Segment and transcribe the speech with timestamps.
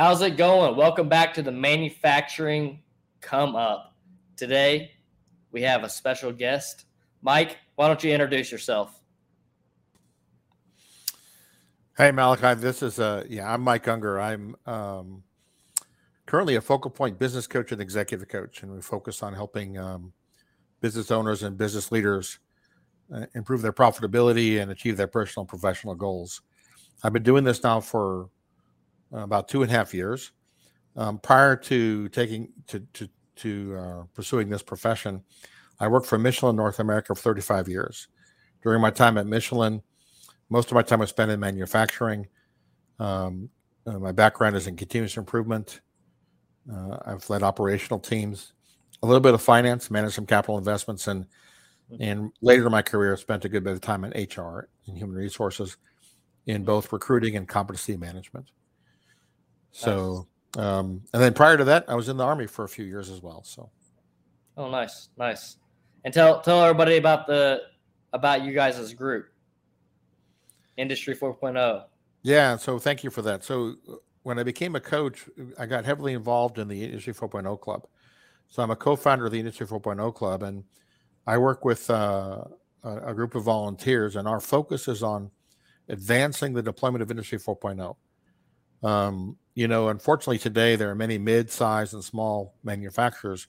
[0.00, 0.76] How's it going?
[0.76, 2.80] Welcome back to the Manufacturing
[3.20, 3.94] Come Up.
[4.34, 4.92] Today,
[5.52, 6.86] we have a special guest.
[7.20, 8.98] Mike, why don't you introduce yourself?
[11.98, 12.58] Hey, Malachi.
[12.58, 14.22] This is uh yeah, I'm Mike Ungar.
[14.22, 15.22] I'm um,
[16.24, 20.14] currently a focal point business coach and executive coach, and we focus on helping um,
[20.80, 22.38] business owners and business leaders
[23.14, 26.40] uh, improve their profitability and achieve their personal and professional goals.
[27.04, 28.30] I've been doing this now for
[29.12, 30.32] about two and a half years.
[30.96, 35.22] Um, prior to taking to to to uh, pursuing this profession,
[35.78, 38.08] I worked for Michelin North America for 35 years.
[38.62, 39.82] During my time at Michelin,
[40.50, 42.28] most of my time was spent in manufacturing.
[42.98, 43.48] Um,
[43.86, 45.80] uh, my background is in continuous improvement.
[46.70, 48.52] Uh, I've led operational teams,
[49.02, 52.02] a little bit of finance, managed some capital investments, and mm-hmm.
[52.02, 55.16] and later in my career, spent a good bit of time in HR and human
[55.16, 55.78] resources,
[56.46, 58.50] in both recruiting and competency management.
[59.72, 60.66] So, nice.
[60.66, 63.10] um, and then prior to that, I was in the army for a few years
[63.10, 63.42] as well.
[63.44, 63.70] So,
[64.56, 65.56] oh, nice, nice.
[66.04, 67.62] And tell tell everybody about the
[68.12, 69.26] about you guys as a group,
[70.76, 71.84] Industry 4.0.
[72.22, 73.44] Yeah, so thank you for that.
[73.44, 73.76] So
[74.22, 75.26] when I became a coach,
[75.58, 77.86] I got heavily involved in the Industry 4.0 Club.
[78.48, 80.64] So I'm a co-founder of the Industry 4.0 Club, and
[81.26, 82.44] I work with uh,
[82.82, 85.30] a, a, group of volunteers, and our focus is on
[85.88, 87.96] advancing the deployment of Industry 4.0.
[88.86, 93.46] Um, you know, unfortunately, today there are many mid-sized and small manufacturers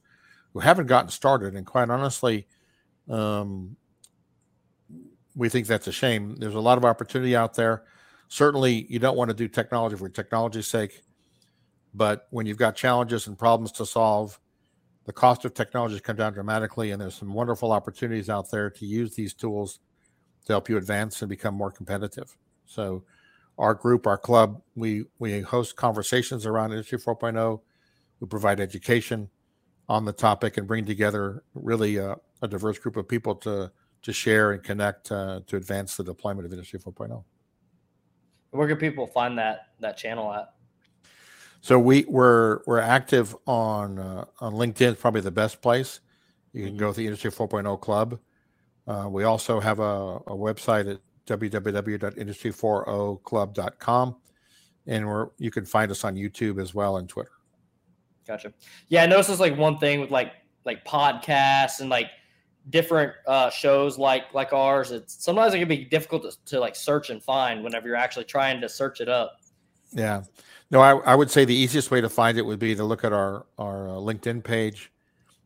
[0.54, 2.48] who haven't gotten started, and quite honestly,
[3.10, 3.76] um,
[5.36, 6.36] we think that's a shame.
[6.36, 7.84] There's a lot of opportunity out there
[8.32, 11.02] certainly you don't want to do technology for technology's sake
[11.94, 14.40] but when you've got challenges and problems to solve
[15.04, 18.70] the cost of technology has come down dramatically and there's some wonderful opportunities out there
[18.70, 19.82] to use these tools
[20.46, 23.04] to help you advance and become more competitive so
[23.58, 27.60] our group our club we we host conversations around industry 4.0
[28.20, 29.30] we provide education
[29.90, 34.12] on the topic and bring together really a, a diverse group of people to to
[34.12, 37.24] share and connect uh, to advance the deployment of industry 4.0
[38.52, 40.54] where can people find that that channel at?
[41.62, 45.00] So we we're we're active on uh, on LinkedIn.
[45.00, 46.02] Probably the best place.
[46.54, 48.20] You can go to the Industry 4.0 Club.
[48.86, 51.00] Uh, we also have a, a website at
[51.40, 54.16] www.industry40club.com,
[54.88, 57.32] and we're you can find us on YouTube as well and Twitter.
[58.28, 58.52] Gotcha.
[58.90, 60.34] Yeah, I noticed this like one thing with like
[60.66, 62.08] like podcasts and like
[62.70, 66.76] different uh, shows like like ours, it's sometimes it can be difficult to, to like
[66.76, 69.38] search and find whenever you're actually trying to search it up.
[69.94, 70.24] Yeah,
[70.70, 73.04] no, I, I would say the easiest way to find it would be to look
[73.04, 74.92] at our our uh, LinkedIn page,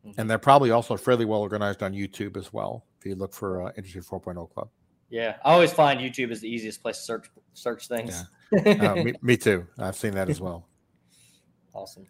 [0.06, 0.20] mm-hmm.
[0.20, 2.86] and they're probably also fairly well organized on YouTube as well.
[3.00, 4.70] If you look for uh, Industry 4.0 Club.
[5.10, 8.24] Yeah, I always find YouTube is the easiest place to search search things.
[8.52, 8.92] Yeah.
[8.92, 9.66] uh, me, me too.
[9.78, 10.68] I've seen that as well.
[11.74, 12.08] Awesome,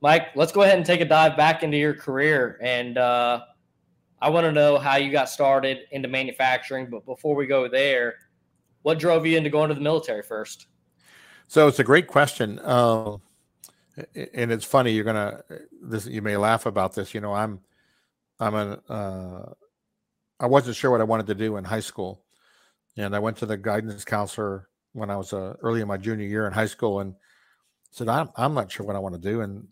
[0.00, 0.28] Mike.
[0.34, 2.98] Let's go ahead and take a dive back into your career and.
[2.98, 3.40] uh
[4.20, 6.88] I want to know how you got started into manufacturing.
[6.90, 8.14] But before we go there,
[8.82, 10.68] what drove you into going to the military first?
[11.48, 12.58] So it's a great question.
[12.60, 13.18] Uh,
[14.34, 15.42] and it's funny, you're to,
[15.82, 17.14] this, you may laugh about this.
[17.14, 17.60] You know, I'm,
[18.40, 19.52] I'm an, uh,
[20.40, 22.22] I wasn't sure what I wanted to do in high school.
[22.96, 26.26] And I went to the guidance counselor when I was uh, early in my junior
[26.26, 27.14] year in high school and
[27.90, 29.42] said, I'm, I'm not sure what I want to do.
[29.42, 29.66] And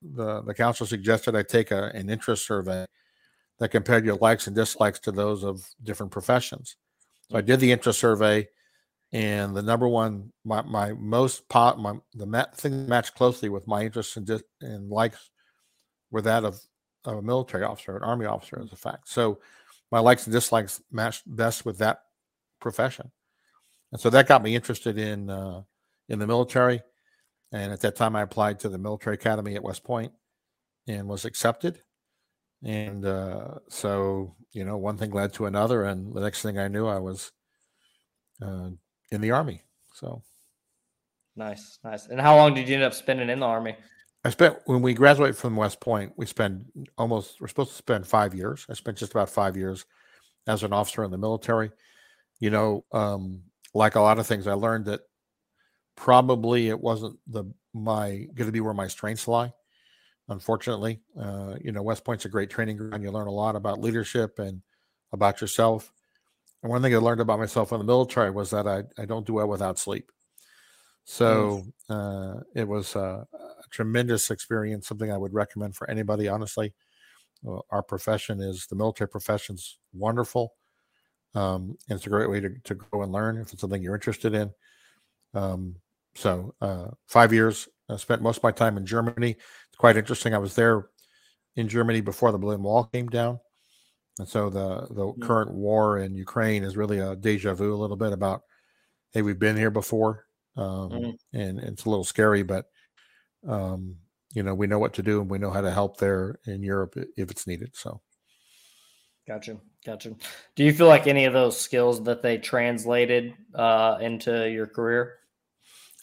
[0.00, 2.86] the, the counselor suggested I take a, an interest survey
[3.58, 6.76] that compared your likes and dislikes to those of different professions.
[7.30, 8.48] So I did the interest survey,
[9.12, 13.50] and the number one, my, my most pot, my the mat, thing that matched closely
[13.50, 15.30] with my interests and, dis, and likes
[16.10, 16.60] were that of,
[17.04, 19.08] of a military officer, an army officer, as a fact.
[19.08, 19.38] So
[19.90, 22.00] my likes and dislikes matched best with that
[22.62, 23.10] profession,
[23.92, 25.62] and so that got me interested in uh,
[26.08, 26.80] in the military.
[27.54, 30.12] And at that time, I applied to the military academy at West Point
[30.88, 31.82] and was accepted
[32.64, 35.84] and uh, so, you know, one thing led to another.
[35.84, 37.32] And the next thing I knew, I was
[38.40, 38.70] uh,
[39.10, 39.62] in the Army.
[39.94, 40.22] So
[41.36, 42.06] nice, nice.
[42.06, 43.76] And how long did you end up spending in the Army?
[44.24, 46.62] I spent, when we graduated from West Point, we spent
[46.96, 48.64] almost, we're supposed to spend five years.
[48.70, 49.84] I spent just about five years
[50.46, 51.72] as an officer in the military.
[52.42, 53.42] You know, um,
[53.72, 55.02] like a lot of things, I learned that
[55.96, 59.52] probably it wasn't the my going to be where my strengths lie
[60.28, 61.00] unfortunately.
[61.18, 63.02] Uh, you know, West Point's a great training ground.
[63.02, 64.62] You learn a lot about leadership and
[65.12, 65.92] about yourself.
[66.62, 69.26] And one thing I learned about myself in the military was that I, I don't
[69.26, 70.10] do well without sleep.
[71.04, 76.74] So uh, it was a, a, tremendous experience, something I would recommend for anybody, honestly.
[77.70, 80.54] Our profession is the military profession's wonderful.
[81.34, 83.94] Um, and it's a great way to, to grow and learn if it's something you're
[83.94, 84.50] interested in.
[85.34, 85.76] Um,
[86.14, 89.30] so uh, five years I spent most of my time in Germany.
[89.30, 90.34] It's quite interesting.
[90.34, 90.88] I was there
[91.56, 93.40] in Germany before the Berlin Wall came down.
[94.18, 95.22] And so the the mm-hmm.
[95.22, 98.42] current war in Ukraine is really a deja vu a little bit about,
[99.12, 100.26] hey, we've been here before,
[100.56, 101.10] um, mm-hmm.
[101.38, 102.66] and, and, it's a little scary, but
[103.48, 103.96] um,
[104.34, 106.62] you know we know what to do and we know how to help there in
[106.62, 107.74] Europe if it's needed.
[107.74, 108.02] So,
[109.26, 110.14] gotcha, gotcha.
[110.56, 115.18] Do you feel like any of those skills that they translated uh, into your career?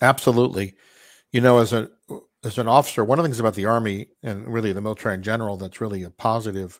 [0.01, 0.75] Absolutely.
[1.31, 1.89] You know, as a
[2.43, 5.23] as an officer, one of the things about the Army and really the military in
[5.23, 6.79] general that's really a positive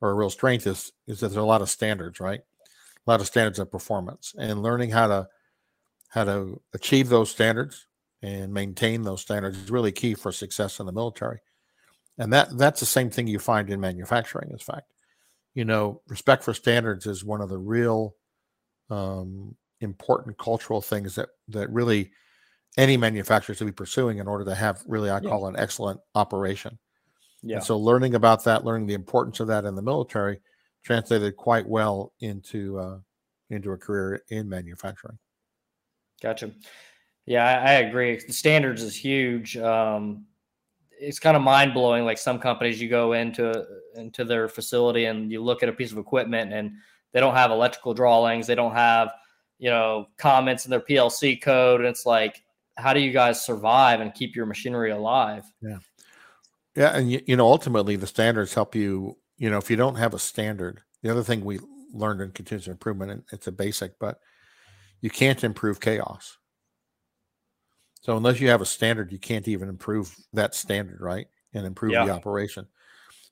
[0.00, 2.40] or a real strength is is that there's a lot of standards, right?
[2.40, 5.28] A lot of standards of performance, and learning how to
[6.08, 7.86] how to achieve those standards
[8.22, 11.40] and maintain those standards is really key for success in the military.
[12.18, 14.50] And that that's the same thing you find in manufacturing.
[14.50, 14.92] In fact,
[15.54, 18.14] you know, respect for standards is one of the real
[18.90, 22.10] um, important cultural things that that really
[22.76, 25.48] any manufacturer should be pursuing in order to have really I call yeah.
[25.48, 26.78] an excellent operation.
[27.42, 27.56] Yeah.
[27.56, 30.40] And so learning about that, learning the importance of that in the military,
[30.84, 32.98] translated quite well into uh,
[33.50, 35.18] into a career in manufacturing.
[36.22, 36.50] Gotcha.
[37.26, 38.18] Yeah, I, I agree.
[38.26, 39.56] The standards is huge.
[39.56, 40.24] Um,
[41.00, 42.04] it's kind of mind blowing.
[42.04, 43.64] Like some companies, you go into
[43.94, 46.72] into their facility and you look at a piece of equipment and
[47.12, 49.10] they don't have electrical drawings, they don't have
[49.58, 52.42] you know comments in their PLC code, and it's like,
[52.76, 55.44] how do you guys survive and keep your machinery alive?
[55.60, 55.78] Yeah.
[56.76, 59.16] Yeah, and you, you know, ultimately, the standards help you.
[59.36, 61.58] You know, if you don't have a standard, the other thing we
[61.92, 64.20] learned in continuous improvement, and it's a basic, but
[65.00, 66.37] you can't improve chaos.
[68.00, 71.26] So unless you have a standard, you can't even improve that standard, right?
[71.52, 72.04] And improve yeah.
[72.04, 72.66] the operation.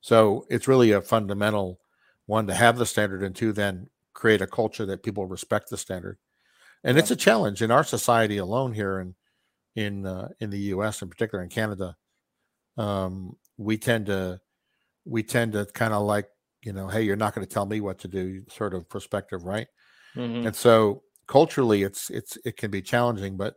[0.00, 1.80] So it's really a fundamental
[2.26, 5.76] one to have the standard, and two, then create a culture that people respect the
[5.76, 6.18] standard.
[6.82, 7.02] And yeah.
[7.02, 9.14] it's a challenge in our society alone here in
[9.74, 11.02] in uh, in the U.S.
[11.02, 11.96] in particular in Canada
[12.76, 14.40] um, we tend to
[15.04, 16.28] we tend to kind of like
[16.62, 19.44] you know hey you're not going to tell me what to do sort of perspective
[19.44, 19.68] right
[20.14, 20.46] mm-hmm.
[20.46, 23.54] and so culturally it's it's it can be challenging but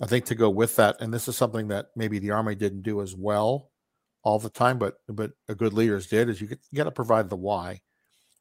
[0.00, 2.82] i think to go with that and this is something that maybe the army didn't
[2.82, 3.70] do as well
[4.24, 6.90] all the time but but a good leaders did is you, get, you got to
[6.90, 7.80] provide the why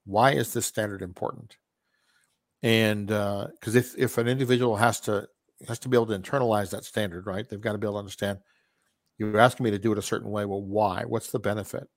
[0.06, 1.58] why is this standard important
[2.64, 5.28] and because uh, if if an individual has to
[5.68, 8.00] has to be able to internalize that standard right they've got to be able to
[8.00, 8.40] understand
[9.22, 10.46] you're asking me to do it a certain way.
[10.46, 11.04] Well, why?
[11.06, 11.88] What's the benefit?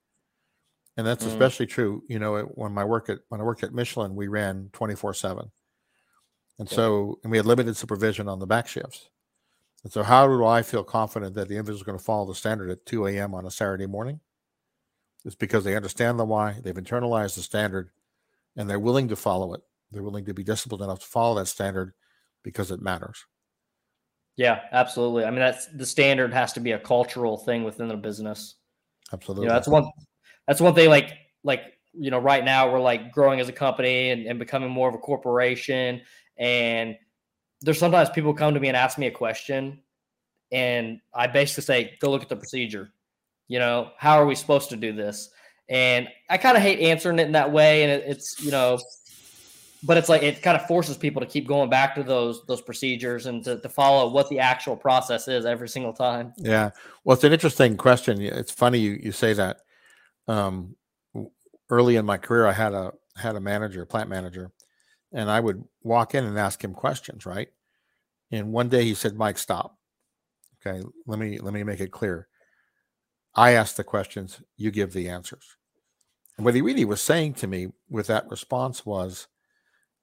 [0.98, 1.28] And that's mm.
[1.28, 4.68] especially true, you know, when my work at when I worked at Michelin, we ran
[4.74, 5.50] 24 7.
[6.58, 6.76] And yeah.
[6.76, 9.08] so and we had limited supervision on the back shifts.
[9.84, 12.34] And so how do I feel confident that the individual is going to follow the
[12.34, 13.34] standard at 2 a.m.
[13.34, 14.20] on a Saturday morning?
[15.24, 17.90] It's because they understand the why, they've internalized the standard,
[18.56, 19.60] and they're willing to follow it.
[19.90, 21.92] They're willing to be disciplined enough to follow that standard
[22.42, 23.24] because it matters.
[24.36, 25.24] Yeah, absolutely.
[25.24, 28.56] I mean, that's the standard has to be a cultural thing within the business.
[29.12, 29.44] Absolutely.
[29.44, 29.88] You know, that's one.
[30.48, 30.88] That's one thing.
[30.88, 31.14] Like,
[31.44, 34.88] like you know, right now we're like growing as a company and, and becoming more
[34.88, 36.00] of a corporation.
[36.36, 36.96] And
[37.64, 39.80] there's sometimes people come to me and ask me a question,
[40.52, 42.92] and I basically say, "Go look at the procedure."
[43.48, 45.30] You know, how are we supposed to do this?
[45.68, 47.82] And I kind of hate answering it in that way.
[47.82, 48.78] And it, it's you know,
[49.84, 52.60] but it's like it kind of forces people to keep going back to those those
[52.60, 56.70] procedures and to, to follow what the actual process is every single time yeah
[57.04, 59.58] well it's an interesting question it's funny you, you say that
[60.26, 60.74] um,
[61.70, 64.50] early in my career i had a had a manager plant manager
[65.12, 67.48] and i would walk in and ask him questions right
[68.34, 69.76] and one day he said mike stop
[70.60, 72.28] okay let me let me make it clear
[73.34, 75.56] i ask the questions you give the answers
[76.36, 79.28] and what he really was saying to me with that response was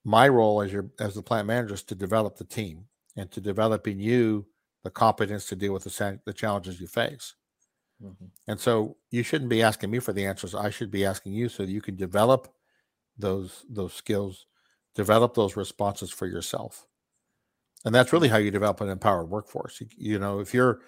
[0.03, 2.85] my role as your as the plant manager is to develop the team
[3.15, 4.45] and to develop in you
[4.83, 7.35] the competence to deal with the, the challenges you face.
[8.03, 8.25] Mm-hmm.
[8.47, 10.55] And so you shouldn't be asking me for the answers.
[10.55, 12.51] I should be asking you so that you can develop
[13.17, 14.47] those those skills,
[14.95, 16.87] develop those responses for yourself.
[17.85, 19.81] And that's really how you develop an empowered workforce.
[19.81, 20.81] You, you know, if you're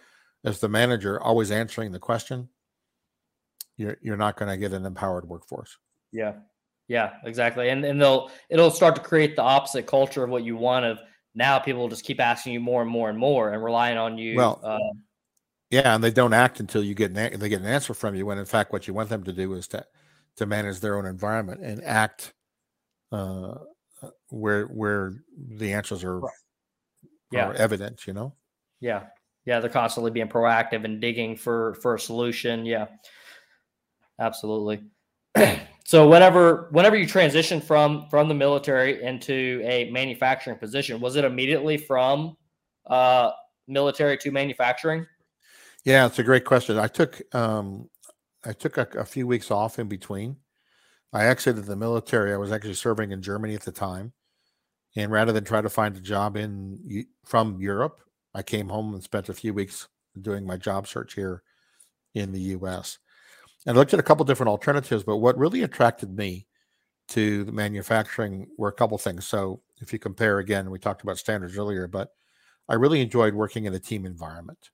[0.43, 2.49] as the manager always answering the question,
[3.77, 5.77] you're you're not going to get an empowered workforce.
[6.11, 6.33] Yeah.
[6.87, 7.69] Yeah, exactly.
[7.69, 10.99] And and they'll it'll start to create the opposite culture of what you want of
[11.33, 14.17] now people will just keep asking you more and more and more and relying on
[14.17, 14.35] you.
[14.35, 14.77] Well, uh,
[15.69, 18.25] yeah, and they don't act until you get an, they get an answer from you.
[18.25, 19.85] When in fact, what you want them to do is to
[20.35, 22.33] to manage their own environment and act
[23.11, 23.55] uh,
[24.29, 26.21] where where the answers are,
[27.33, 27.47] yeah.
[27.47, 28.07] are evident.
[28.07, 28.33] You know.
[28.79, 29.03] Yeah,
[29.45, 32.65] yeah, they're constantly being proactive and digging for for a solution.
[32.65, 32.87] Yeah,
[34.19, 34.83] absolutely.
[35.85, 41.25] so whenever whenever you transition from from the military into a manufacturing position, was it
[41.25, 42.37] immediately from
[42.87, 43.31] uh,
[43.67, 45.05] military to manufacturing?
[45.83, 46.77] Yeah, it's a great question.
[46.77, 47.89] I took um,
[48.45, 50.37] I took a, a few weeks off in between.
[51.11, 52.33] I exited the military.
[52.33, 54.13] I was actually serving in Germany at the time,
[54.95, 58.01] and rather than try to find a job in from Europe,
[58.33, 59.87] I came home and spent a few weeks
[60.21, 61.43] doing my job search here
[62.13, 62.99] in the U.S.
[63.65, 66.47] And I looked at a couple different alternatives, but what really attracted me
[67.09, 69.27] to the manufacturing were a couple things.
[69.27, 72.09] So if you compare again, we talked about standards earlier, but
[72.69, 74.69] I really enjoyed working in a team environment.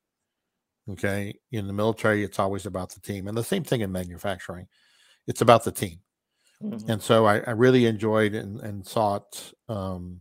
[0.90, 1.36] Okay.
[1.52, 3.28] In the military, it's always about the team.
[3.28, 4.68] And the same thing in manufacturing,
[5.28, 6.00] it's about the team.
[6.64, 6.92] Mm-hmm.
[6.92, 10.20] And so I, I, really enjoyed and, and sought um,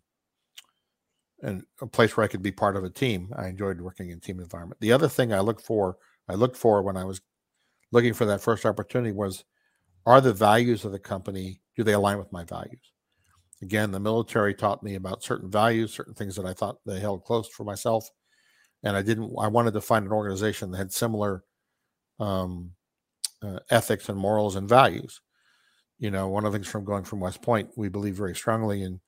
[1.43, 3.33] and a place where I could be part of a team.
[3.37, 4.81] I enjoyed working in team environment.
[4.81, 5.97] The other thing I looked for,
[6.29, 7.21] I looked for when I was
[7.91, 9.45] looking for that first opportunity was,
[10.07, 12.93] are the values of the company do they align with my values?
[13.61, 17.25] Again, the military taught me about certain values, certain things that I thought they held
[17.25, 18.09] close for myself,
[18.85, 19.35] and I didn't.
[19.41, 21.43] I wanted to find an organization that had similar
[22.21, 22.71] um,
[23.43, 25.21] uh, ethics and morals and values
[25.99, 28.83] you know, one of the things from going from West Point, we believe very strongly
[28.83, 29.01] in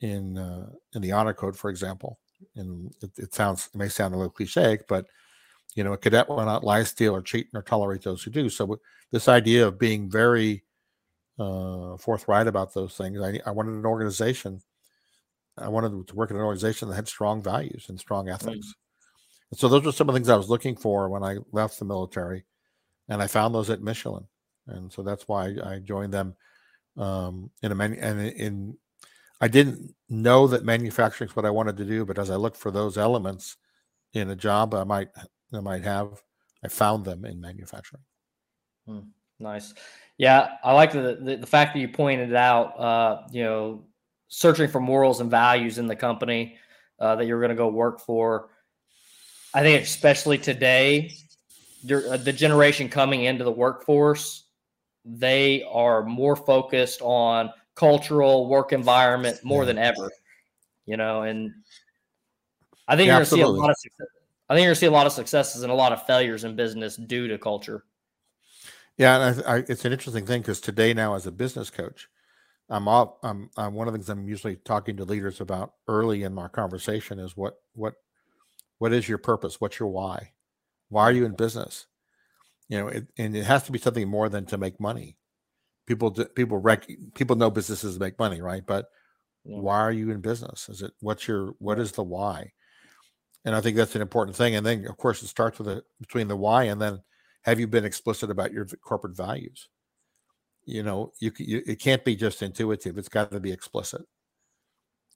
[0.00, 2.18] in uh, in the honor code, for example.
[2.56, 5.06] And it, it sounds it may sound a little cliche, but
[5.74, 8.48] you know, a cadet will not lie, steal, or cheat, nor tolerate those who do.
[8.48, 8.78] So
[9.10, 10.62] this idea of being very
[11.38, 14.62] uh, forthright about those things, I, I wanted an organization.
[15.58, 18.74] I wanted to work in an organization that had strong values and strong ethics.
[19.50, 21.78] And so those were some of the things I was looking for when I left
[21.78, 22.44] the military,
[23.08, 24.26] and I found those at Michelin
[24.66, 26.34] and so that's why I joined them
[26.96, 28.76] um, in a manu- and in
[29.40, 32.56] I didn't know that manufacturing is what I wanted to do, but as I looked
[32.56, 33.56] for those elements
[34.12, 35.08] in a job I might
[35.52, 36.22] I might have,
[36.64, 38.02] I found them in manufacturing.
[38.86, 39.00] Hmm,
[39.38, 39.74] nice,
[40.18, 43.84] yeah, I like the, the, the fact that you pointed out, uh, you know,
[44.28, 46.56] searching for morals and values in the company
[46.98, 48.50] uh, that you're going to go work for.
[49.52, 51.12] I think especially today,
[51.90, 54.43] uh, the generation coming into the workforce
[55.04, 59.66] they are more focused on cultural work environment more yeah.
[59.66, 60.10] than ever.
[60.86, 61.52] You know, and
[62.86, 64.06] I think yeah, you're going to see a lot of success.
[64.48, 66.54] I think you're to see a lot of successes and a lot of failures in
[66.54, 67.84] business due to culture.
[68.98, 72.08] Yeah, and I, I, it's an interesting thing because today now, as a business coach,
[72.68, 76.22] I'm all I'm, I'm one of the things I'm usually talking to leaders about early
[76.22, 77.94] in my conversation is what what
[78.78, 79.60] what is your purpose?
[79.60, 80.32] What's your why?
[80.88, 81.86] Why are you in business?
[82.68, 85.16] You know it, and it has to be something more than to make money.
[85.86, 88.62] People people rec- people know businesses make money right?
[88.66, 88.86] But
[89.44, 89.58] yeah.
[89.58, 90.68] why are you in business?
[90.68, 92.52] Is it what's your what is the why?
[93.46, 95.84] And i think that's an important thing and then of course it starts with a
[96.00, 97.02] between the why and then
[97.42, 99.68] have you been explicit about your corporate values?
[100.64, 104.02] You know you, you it can't be just intuitive it's got to be explicit.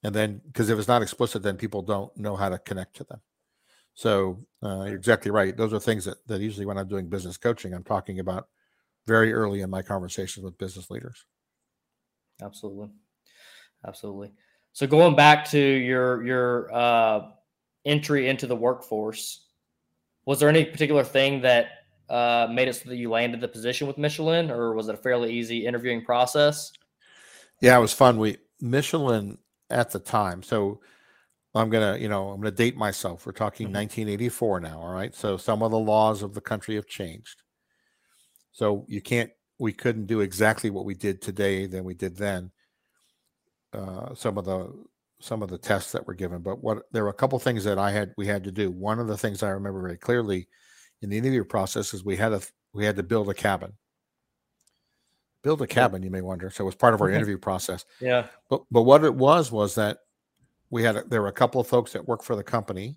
[0.04, 3.04] And then because if it's not explicit then people don't know how to connect to
[3.04, 3.20] them
[3.98, 5.56] so uh, you're exactly right.
[5.56, 8.46] Those are things that, that usually when I'm doing business coaching, I'm talking about
[9.08, 11.24] very early in my conversations with business leaders.
[12.40, 12.90] Absolutely,
[13.84, 14.30] absolutely.
[14.72, 17.22] So going back to your your uh,
[17.84, 19.46] entry into the workforce,
[20.26, 21.66] was there any particular thing that
[22.08, 24.98] uh, made it so that you landed the position with Michelin, or was it a
[24.98, 26.70] fairly easy interviewing process?
[27.60, 28.16] Yeah, it was fun.
[28.18, 29.38] We Michelin
[29.70, 30.78] at the time, so
[31.54, 33.26] I'm gonna, you know, I'm gonna date myself.
[33.26, 33.76] We're talking mm-hmm.
[33.76, 34.80] 1984 now.
[34.80, 35.14] All right.
[35.14, 37.42] So some of the laws of the country have changed.
[38.52, 42.50] So you can't, we couldn't do exactly what we did today than we did then.
[43.72, 44.72] Uh, some of the
[45.20, 47.78] some of the tests that were given, but what there were a couple things that
[47.78, 48.70] I had we had to do.
[48.70, 50.48] One of the things I remember very clearly
[51.02, 52.40] in the interview process is we had a
[52.72, 53.72] we had to build a cabin.
[55.42, 56.50] Build a cabin, you may wonder.
[56.50, 57.84] So it was part of our interview process.
[58.00, 58.26] Yeah.
[58.48, 59.98] But but what it was was that
[60.70, 62.96] we had a, there were a couple of folks that work for the company.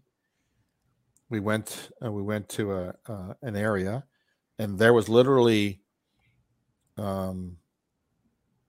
[1.30, 4.04] We went uh, we went to a uh, an area,
[4.60, 5.82] and there was literally
[6.98, 7.58] um,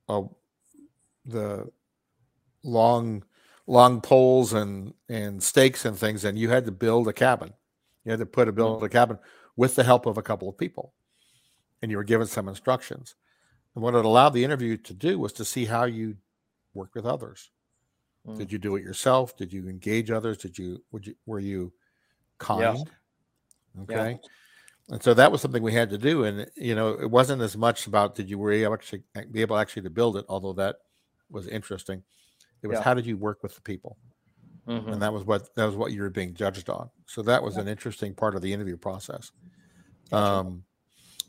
[0.08, 0.22] a,
[1.24, 1.70] the
[2.62, 3.24] long
[3.66, 7.52] long poles and and stakes and things, and you had to build a cabin.
[8.04, 9.18] You had to put a build a cabin
[9.56, 10.94] with the help of a couple of people,
[11.80, 13.16] and you were given some instructions.
[13.74, 16.16] And what it allowed the interview to do was to see how you
[16.74, 17.50] work with others
[18.26, 18.38] Mm.
[18.38, 19.36] Did you do it yourself?
[19.36, 20.38] Did you engage others?
[20.38, 21.72] Did you would you were you
[22.38, 22.78] kind?
[23.76, 23.82] Yeah.
[23.82, 24.10] Okay.
[24.10, 24.28] Yeah.
[24.90, 26.24] And so that was something we had to do.
[26.24, 29.56] And you know, it wasn't as much about did you were able actually be able
[29.56, 30.76] actually to build it, although that
[31.30, 32.02] was interesting.
[32.62, 32.84] It was yeah.
[32.84, 33.96] how did you work with the people?
[34.68, 34.92] Mm-hmm.
[34.92, 36.90] And that was what that was what you were being judged on.
[37.06, 39.32] So that was an interesting part of the interview process.
[40.12, 40.62] Um,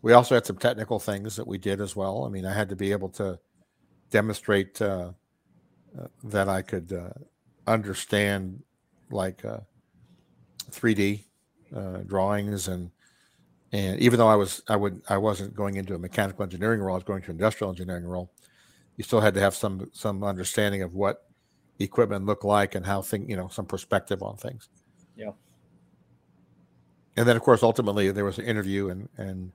[0.03, 2.25] we also had some technical things that we did as well.
[2.25, 3.39] I mean, I had to be able to
[4.11, 5.13] demonstrate uh,
[6.23, 7.09] that I could uh,
[7.67, 8.61] understand,
[9.11, 9.59] like uh,
[10.71, 11.23] 3D
[11.75, 12.91] uh, drawings and
[13.71, 16.93] and even though I was I would I wasn't going into a mechanical engineering role,
[16.93, 18.31] I was going to industrial engineering role.
[18.97, 21.27] You still had to have some some understanding of what
[21.79, 24.69] equipment looked like and how thing you know some perspective on things.
[25.15, 25.31] Yeah.
[27.17, 29.51] And then of course ultimately there was an interview and and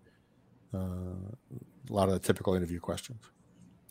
[0.74, 1.30] uh,
[1.88, 3.22] a lot of the typical interview questions.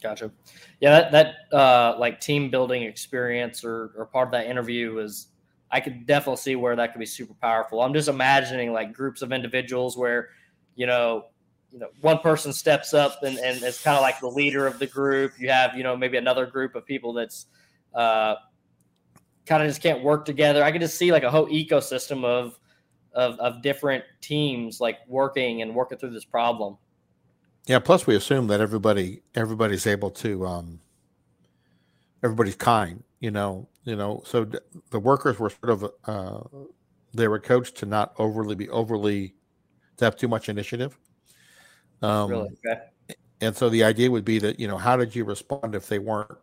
[0.02, 0.32] Gotcha.
[0.80, 1.12] Yeah, that,
[1.50, 5.28] that uh, like team building experience or, or part of that interview is
[5.72, 7.82] I could definitely see where that could be super powerful.
[7.82, 10.30] I'm just imagining like groups of individuals where,
[10.76, 11.26] you know,
[11.72, 14.80] you know, one person steps up and, and is kind of like the leader of
[14.80, 15.34] the group.
[15.38, 17.48] You have, you know, maybe another group of people that's
[17.94, 18.36] uh,
[19.46, 20.64] kind of just can't work together.
[20.64, 22.58] I could just see like a whole ecosystem of,
[23.14, 26.78] of, of different teams like working and working through this problem.
[27.68, 27.80] Yeah.
[27.80, 30.80] Plus, we assume that everybody everybody's able to um,
[32.24, 33.04] everybody's kind.
[33.20, 34.24] You know, you know.
[34.26, 34.48] So
[34.90, 36.40] the workers were sort of uh,
[37.14, 39.36] they were coached to not overly be overly
[39.98, 40.98] to have too much initiative.
[42.02, 42.50] Um, really?
[42.66, 42.82] Okay.
[43.42, 46.00] And so the idea would be that you know how did you respond if they
[46.00, 46.38] weren't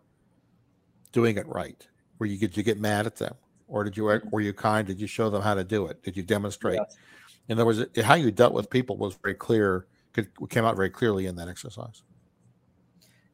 [1.12, 1.87] doing it right?
[2.19, 3.35] Were you did you get mad at them,
[3.66, 4.87] or did you were you kind?
[4.87, 6.02] Did you show them how to do it?
[6.02, 6.76] Did you demonstrate?
[6.76, 6.85] Yeah.
[7.49, 10.90] In other words, how you dealt with people was very clear could came out very
[10.90, 12.02] clearly in that exercise.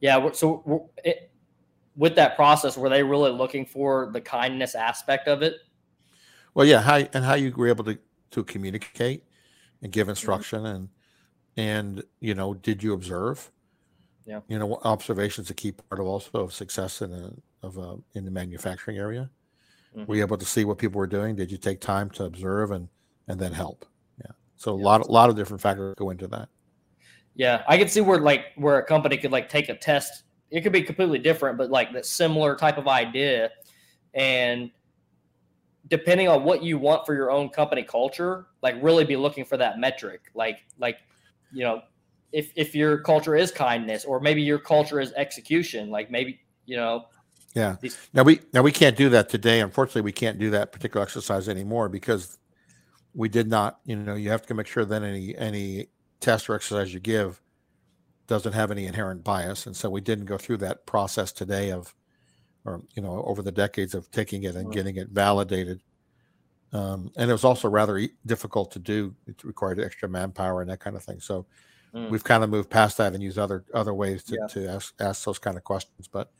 [0.00, 0.32] Yeah.
[0.32, 1.30] So it,
[1.96, 5.56] with that process, were they really looking for the kindness aspect of it?
[6.54, 6.80] Well, yeah.
[6.80, 7.99] How and how you were able to
[8.32, 9.25] to communicate
[9.82, 10.10] and give mm-hmm.
[10.10, 10.76] instruction mm-hmm.
[10.76, 10.88] and
[11.56, 13.50] and you know, did you observe?
[14.25, 14.40] Yeah.
[14.49, 17.32] You know, observations a key part of also of success in a
[17.66, 19.30] of a in the manufacturing area.
[19.94, 20.06] Mm-hmm.
[20.06, 21.37] Were you able to see what people were doing?
[21.37, 22.88] Did you take time to observe and
[23.28, 23.84] and then help?
[24.25, 24.32] Yeah.
[24.56, 24.82] So yeah.
[24.82, 26.49] a lot a lot of different factors go into that.
[27.34, 30.25] Yeah, I could see where like where a company could like take a test.
[30.50, 33.50] It could be completely different, but like that similar type of idea,
[34.14, 34.70] and
[35.88, 39.56] depending on what you want for your own company culture, like really be looking for
[39.56, 40.22] that metric.
[40.34, 40.99] Like like
[41.52, 41.82] you know,
[42.32, 46.76] if if your culture is kindness, or maybe your culture is execution, like maybe you
[46.76, 47.06] know.
[47.54, 47.76] Yeah.
[47.80, 49.60] These- now we now we can't do that today.
[49.60, 52.38] Unfortunately, we can't do that particular exercise anymore because
[53.14, 53.80] we did not.
[53.84, 55.88] You know, you have to make sure that any any
[56.21, 57.43] test or exercise you give
[58.26, 59.67] doesn't have any inherent bias.
[59.67, 61.95] And so we didn't go through that process today of,
[62.65, 65.80] or, you know, over the decades of taking it and getting it validated.
[66.73, 69.15] Um, and it was also rather e- difficult to do.
[69.26, 71.19] It required extra manpower and that kind of thing.
[71.19, 71.47] So
[71.93, 72.09] mm.
[72.11, 74.47] we've kind of moved past that and use other other ways to, yeah.
[74.49, 76.06] to ask, ask those kind of questions.
[76.06, 76.30] But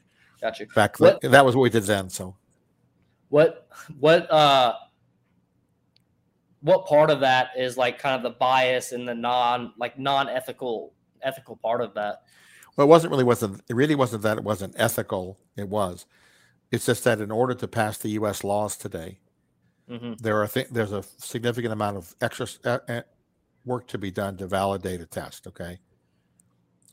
[0.41, 0.67] gotcha.
[0.75, 2.11] back what, that was what we did then.
[2.11, 2.37] So
[3.31, 3.67] what
[3.99, 4.75] what uh
[6.63, 10.93] what part of that is like kind of the bias and the non like non-ethical
[11.23, 12.23] ethical part of that
[12.77, 16.07] well it wasn't really wasn't it really wasn't that it wasn't ethical it was
[16.71, 19.19] it's just that in order to pass the us laws today
[19.89, 20.15] mm-hmm.
[20.21, 23.03] there are th- there's a significant amount of extra uh, uh,
[23.65, 25.79] work to be done to validate a test okay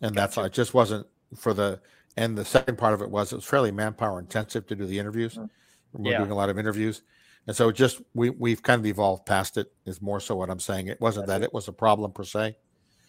[0.01, 0.41] and gotcha.
[0.41, 1.79] that's it just wasn't for the
[2.15, 4.97] and the second part of it was it was fairly manpower intensive to do the
[4.97, 6.03] interviews mm-hmm.
[6.03, 6.17] we're yeah.
[6.17, 7.01] doing a lot of interviews
[7.47, 10.59] and so just we we've kind of evolved past it is more so what I'm
[10.59, 10.87] saying.
[10.87, 12.57] It wasn't that it was a problem per se,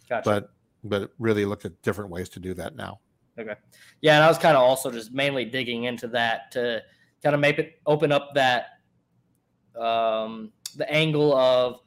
[0.09, 0.23] gotcha.
[0.25, 0.51] but
[0.85, 3.01] but really looked at different ways to do that now.
[3.39, 3.55] Okay.
[4.01, 6.83] Yeah, and I was kind of also just mainly digging into that to
[7.23, 8.67] kind of make it open up that
[9.79, 11.81] um, the angle of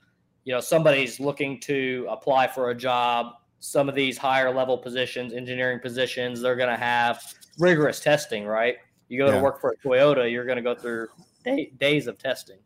[0.43, 3.33] you know somebody's looking to apply for a job.
[3.59, 7.21] Some of these higher level positions, engineering positions, they're going to have
[7.59, 8.77] rigorous testing, right?
[9.07, 9.35] You go yeah.
[9.35, 11.09] to work for a Toyota, you're going to go through
[11.43, 12.59] day, days of testing.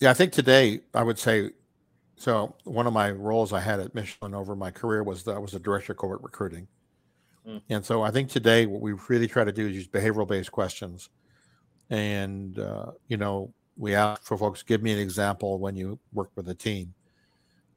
[0.00, 1.50] Yeah, I think today I would say
[2.16, 2.54] so.
[2.64, 5.54] One of my roles I had at Michelin over my career was that I was
[5.54, 6.68] a director of corporate recruiting.
[7.46, 7.62] Mm.
[7.68, 10.52] And so I think today what we really try to do is use behavioral based
[10.52, 11.10] questions.
[11.90, 16.30] And, uh, you know, we ask for folks, give me an example when you work
[16.36, 16.94] with a team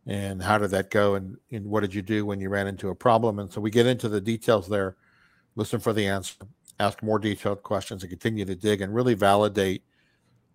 [0.05, 1.15] and how did that go?
[1.15, 3.39] And, and what did you do when you ran into a problem?
[3.39, 4.97] And so we get into the details there,
[5.55, 6.35] listen for the answer,
[6.79, 9.83] ask more detailed questions, and continue to dig and really validate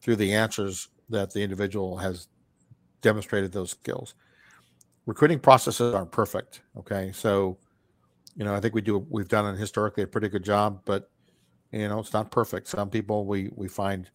[0.00, 2.28] through the answers that the individual has
[3.00, 4.14] demonstrated those skills.
[5.06, 6.62] Recruiting processes aren't perfect.
[6.76, 7.12] Okay.
[7.12, 7.58] So,
[8.36, 11.10] you know, I think we do, we've done historically a pretty good job, but,
[11.72, 12.68] you know, it's not perfect.
[12.68, 14.10] Some people we, we find,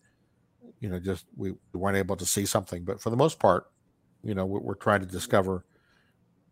[0.80, 2.84] you know, just we, weren't able to see something.
[2.84, 3.65] But for the most part,
[4.24, 5.65] you know, we're, we're trying to discover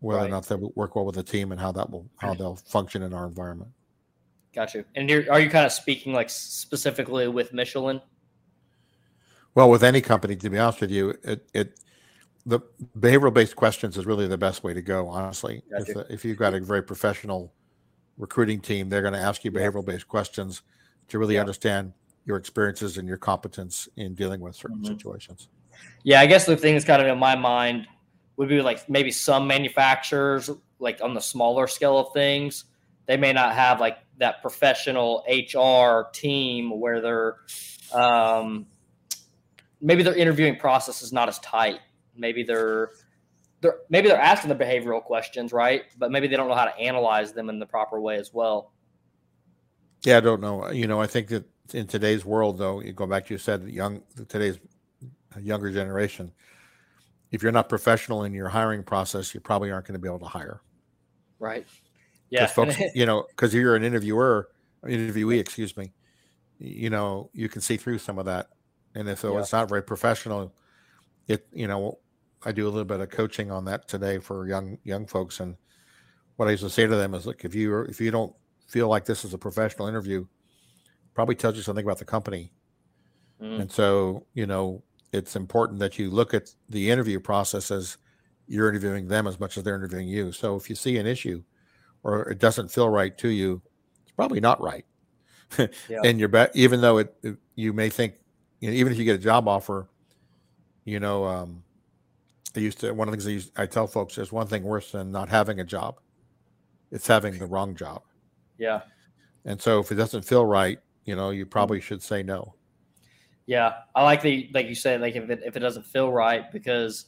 [0.00, 0.26] whether right.
[0.26, 3.02] or not they work well with the team and how that will, how they'll function
[3.02, 3.70] in our environment.
[4.52, 4.84] Got you.
[4.96, 8.00] And are you kind of speaking like specifically with Michelin?
[9.54, 11.80] Well, with any company, to be honest with you, it, it
[12.44, 12.60] the
[12.98, 15.08] behavioral based questions is really the best way to go.
[15.08, 16.04] Honestly, if, you.
[16.10, 17.52] if you've got a very professional
[18.16, 20.62] recruiting team, they're going to ask you behavioral based questions
[21.08, 21.40] to really yeah.
[21.40, 21.92] understand
[22.24, 24.86] your experiences and your competence in dealing with certain mm-hmm.
[24.86, 25.48] situations.
[26.04, 27.86] Yeah, I guess the thing that's kind of in my mind
[28.36, 32.64] would be like maybe some manufacturers, like on the smaller scale of things,
[33.06, 37.36] they may not have like that professional HR team where they're
[37.92, 38.66] um,
[39.82, 41.80] maybe their interviewing process is not as tight.
[42.16, 42.90] Maybe they're
[43.60, 45.82] they're maybe they're asking the behavioral questions, right?
[45.98, 48.72] But maybe they don't know how to analyze them in the proper way as well.
[50.04, 50.70] Yeah, I don't know.
[50.70, 53.68] You know, I think that in today's world, though, you go back to you said
[53.68, 54.58] young today's
[55.40, 56.32] younger generation.
[57.30, 60.18] If you're not professional in your hiring process, you probably aren't going to be able
[60.18, 60.60] to hire.
[61.38, 61.66] Right.
[62.30, 64.48] Yeah, folks, you know, because you're an interviewer,
[64.84, 65.92] interviewee, excuse me.
[66.58, 68.48] You know, you can see through some of that,
[68.94, 69.38] and if yeah.
[69.38, 70.52] it's not very professional,
[71.28, 71.98] it you know,
[72.44, 75.56] I do a little bit of coaching on that today for young young folks, and
[76.36, 78.34] what I used to say to them is, look, if you if you don't
[78.66, 80.26] feel like this is a professional interview,
[81.14, 82.52] probably tells you something about the company.
[83.40, 83.62] Mm.
[83.62, 87.98] And so, you know, it's important that you look at the interview process as
[88.46, 90.32] you're interviewing them as much as they're interviewing you.
[90.32, 91.42] So if you see an issue
[92.02, 93.62] or it doesn't feel right to you,
[94.02, 94.84] it's probably not right.
[95.58, 96.00] yeah.
[96.04, 98.14] And you're even though it, it, you may think,
[98.62, 99.88] you know, even if you get a job offer,
[100.84, 101.64] you know, um,
[102.54, 104.62] I used to one of the things I, used, I tell folks there's one thing
[104.62, 105.98] worse than not having a job.
[106.92, 108.02] It's having the wrong job.
[108.58, 108.82] Yeah.
[109.44, 112.54] And so if it doesn't feel right, you know, you probably should say no.
[113.46, 116.50] Yeah, I like the like you said, like if it if it doesn't feel right,
[116.52, 117.06] because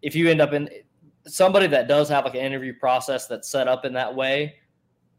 [0.00, 0.70] if you end up in
[1.26, 4.54] somebody that does have like an interview process that's set up in that way,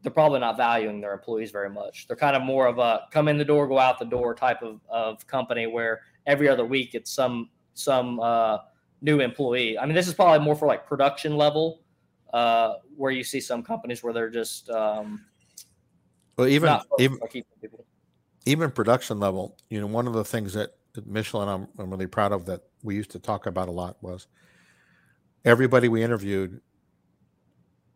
[0.02, 2.06] they're probably not valuing their employees very much.
[2.06, 4.62] They're kind of more of a come in the door, go out the door type
[4.62, 8.58] of, of company where every other week it's some some uh,
[9.00, 9.78] new employee.
[9.78, 11.82] I mean, this is probably more for like production level,
[12.32, 15.24] uh, where you see some companies where they're just um,
[16.36, 17.18] well, even even
[18.46, 19.56] even production level.
[19.68, 22.62] You know, one of the things that, that Michelin I'm, I'm really proud of that
[22.82, 24.26] we used to talk about a lot was
[25.44, 26.60] everybody we interviewed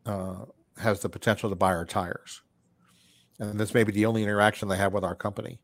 [0.05, 0.45] uh,
[0.79, 2.43] has the potential to buy our tires,
[3.39, 5.61] and this may be the only interaction they have with our company.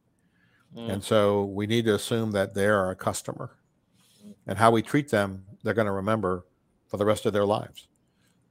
[0.76, 0.90] Mm.
[0.90, 3.58] And so we need to assume that they are a customer
[4.48, 6.46] and how we treat them, they're going to remember
[6.88, 7.86] for the rest of their lives.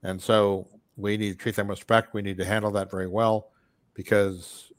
[0.04, 2.14] And so we need to treat them with respect.
[2.14, 3.50] We need to handle that very well
[3.96, 4.72] because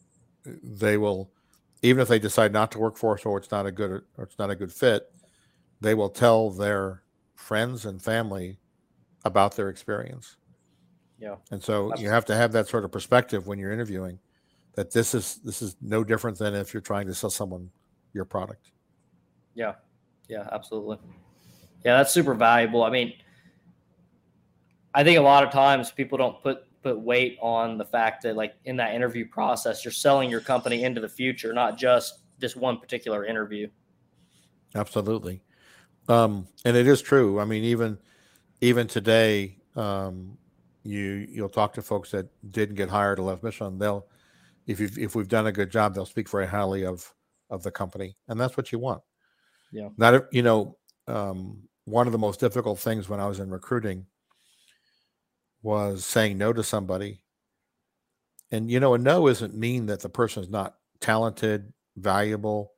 [0.44, 1.30] they will,
[1.82, 4.24] even if they decide not to work for us or it's not a good or
[4.24, 5.12] it's not a good fit,
[5.80, 7.02] they will tell their
[7.34, 8.58] friends and family
[9.24, 10.36] about their experience.
[11.18, 11.36] Yeah.
[11.50, 14.18] And so you have to have that sort of perspective when you're interviewing
[14.74, 17.70] that this is this is no different than if you're trying to sell someone
[18.12, 18.70] your product.
[19.54, 19.74] Yeah.
[20.28, 20.98] Yeah, absolutely.
[21.84, 22.82] Yeah, that's super valuable.
[22.82, 23.14] I mean,
[24.94, 28.36] I think a lot of times people don't put put weight on the fact that
[28.36, 32.54] like in that interview process, you're selling your company into the future, not just this
[32.54, 33.68] one particular interview.
[34.74, 35.42] Absolutely.
[36.08, 37.40] Um, and it is true.
[37.40, 37.98] I mean, even
[38.60, 40.36] even today, um,
[40.82, 43.78] you you'll talk to folks that didn't get hired or left Michelin.
[43.78, 44.06] They'll
[44.66, 47.12] if you if we've done a good job, they'll speak very highly of
[47.50, 49.02] of the company, and that's what you want.
[49.72, 49.88] Yeah.
[49.96, 54.06] Not, you know, um, one of the most difficult things when I was in recruiting
[55.62, 57.20] was saying no to somebody.
[58.50, 62.72] And, you know, a no isn't mean that the person is not talented, valuable,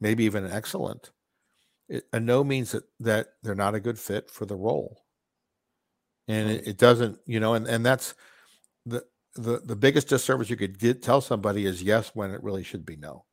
[0.00, 1.12] maybe even excellent.
[1.88, 5.03] It, a no means that, that they're not a good fit for the role.
[6.28, 8.14] And it, it doesn't, you know, and, and that's
[8.86, 12.62] the, the, the biggest disservice you could get, tell somebody is yes when it really
[12.62, 13.24] should be no.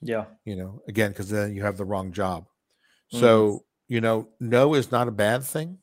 [0.00, 0.26] Yeah.
[0.44, 2.44] You know, again, because then you have the wrong job.
[3.12, 3.20] Mm-hmm.
[3.20, 5.78] So, you know, no is not a bad thing.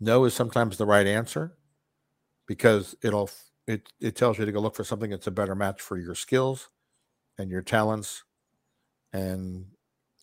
[0.00, 1.56] No is sometimes the right answer
[2.46, 3.30] because it'll
[3.66, 6.14] it it tells you to go look for something that's a better match for your
[6.14, 6.70] skills
[7.36, 8.24] and your talents
[9.12, 9.66] and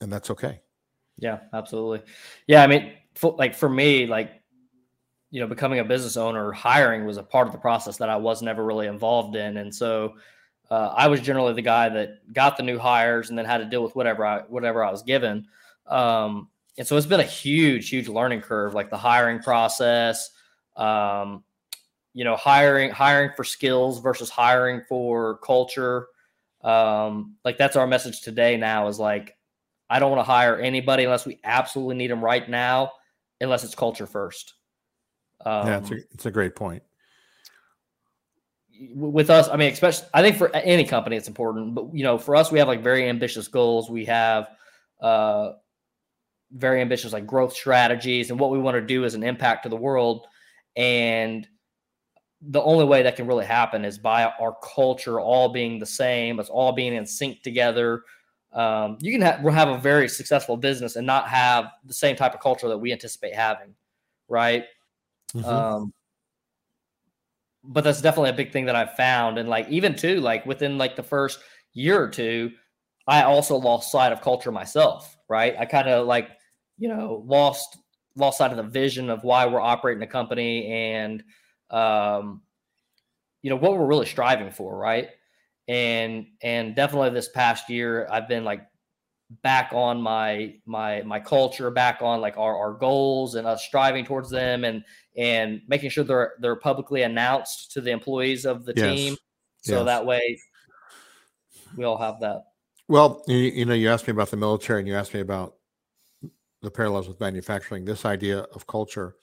[0.01, 0.61] and that's okay.
[1.17, 2.01] Yeah, absolutely.
[2.47, 4.31] Yeah, I mean, for, like for me, like
[5.31, 8.15] you know, becoming a business owner, hiring was a part of the process that I
[8.15, 10.15] was never really involved in, and so
[10.69, 13.65] uh, I was generally the guy that got the new hires and then had to
[13.65, 15.47] deal with whatever I whatever I was given.
[15.87, 20.31] Um, and so it's been a huge, huge learning curve, like the hiring process.
[20.75, 21.43] Um,
[22.13, 26.07] you know, hiring hiring for skills versus hiring for culture.
[26.61, 28.57] Um, like that's our message today.
[28.57, 29.37] Now is like,
[29.89, 32.93] I don't want to hire anybody unless we absolutely need them right now,
[33.41, 34.53] unless it's culture first.
[35.43, 36.83] Um, yeah, it's a, it's a great point
[38.93, 42.17] with us, I mean, especially I think for any company it's important, but you know,
[42.17, 43.89] for us, we have like very ambitious goals.
[43.89, 44.49] We have
[45.01, 45.51] uh,
[46.51, 49.69] very ambitious like growth strategies and what we want to do as an impact to
[49.69, 50.27] the world.
[50.75, 51.47] And
[52.41, 56.39] the only way that can really happen is by our culture all being the same,
[56.39, 58.03] us all being in sync together.
[58.53, 62.33] um, you can ha- have a very successful business and not have the same type
[62.33, 63.73] of culture that we anticipate having,
[64.27, 64.65] right?
[65.33, 65.45] Mm-hmm.
[65.45, 65.93] Um,
[67.63, 70.77] but that's definitely a big thing that I've found, and like even too, like within
[70.77, 71.39] like the first
[71.73, 72.51] year or two,
[73.07, 75.55] I also lost sight of culture myself, right?
[75.57, 76.29] I kind of like
[76.77, 77.77] you know lost
[78.15, 81.23] lost sight of the vision of why we're operating the company and
[81.69, 82.41] um,
[83.41, 85.09] you know what we're really striving for, right?
[85.67, 88.61] And and definitely this past year, I've been like
[89.43, 94.05] back on my my my culture, back on like our, our goals and us striving
[94.05, 94.83] towards them, and
[95.17, 98.85] and making sure they're they're publicly announced to the employees of the yes.
[98.85, 99.17] team,
[99.61, 99.85] so yes.
[99.85, 100.39] that way
[101.77, 102.43] we all have that.
[102.87, 105.55] Well, you, you know, you asked me about the military, and you asked me about
[106.61, 107.85] the parallels with manufacturing.
[107.85, 109.15] This idea of culture,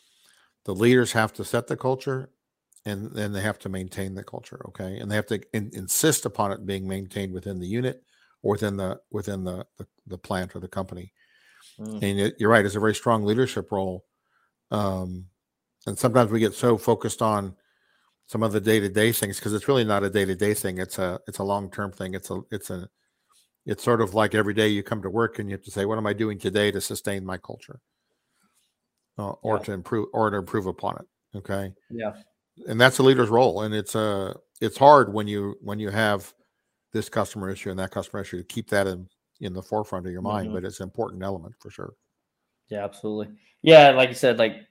[0.65, 2.31] the leaders have to set the culture,
[2.85, 6.27] and then they have to maintain the culture okay and they have to in, insist
[6.27, 8.03] upon it being maintained within the unit
[8.43, 11.13] or within the within the the, the plant or the company
[11.79, 12.03] mm.
[12.03, 14.05] and it, you're right it's a very strong leadership role
[14.71, 15.27] um,
[15.87, 17.55] and sometimes we get so focused on
[18.27, 21.39] some of the day-to-day things because it's really not a day-to-day thing it's a it's
[21.39, 22.89] a long-term thing it's a it's a
[23.67, 25.85] it's sort of like every day you come to work and you have to say
[25.85, 27.81] what am i doing today to sustain my culture?
[29.19, 29.63] Uh, or yeah.
[29.63, 31.71] to improve or to improve upon it okay?
[31.91, 32.13] Yeah.
[32.67, 36.33] And that's a leader's role and it's uh it's hard when you when you have
[36.93, 39.07] this customer issue and that customer issue to keep that in
[39.41, 40.55] in the forefront of your mind mm-hmm.
[40.55, 41.93] but it's an important element for sure.
[42.71, 43.35] Yeah absolutely.
[43.61, 44.67] Yeah like you said like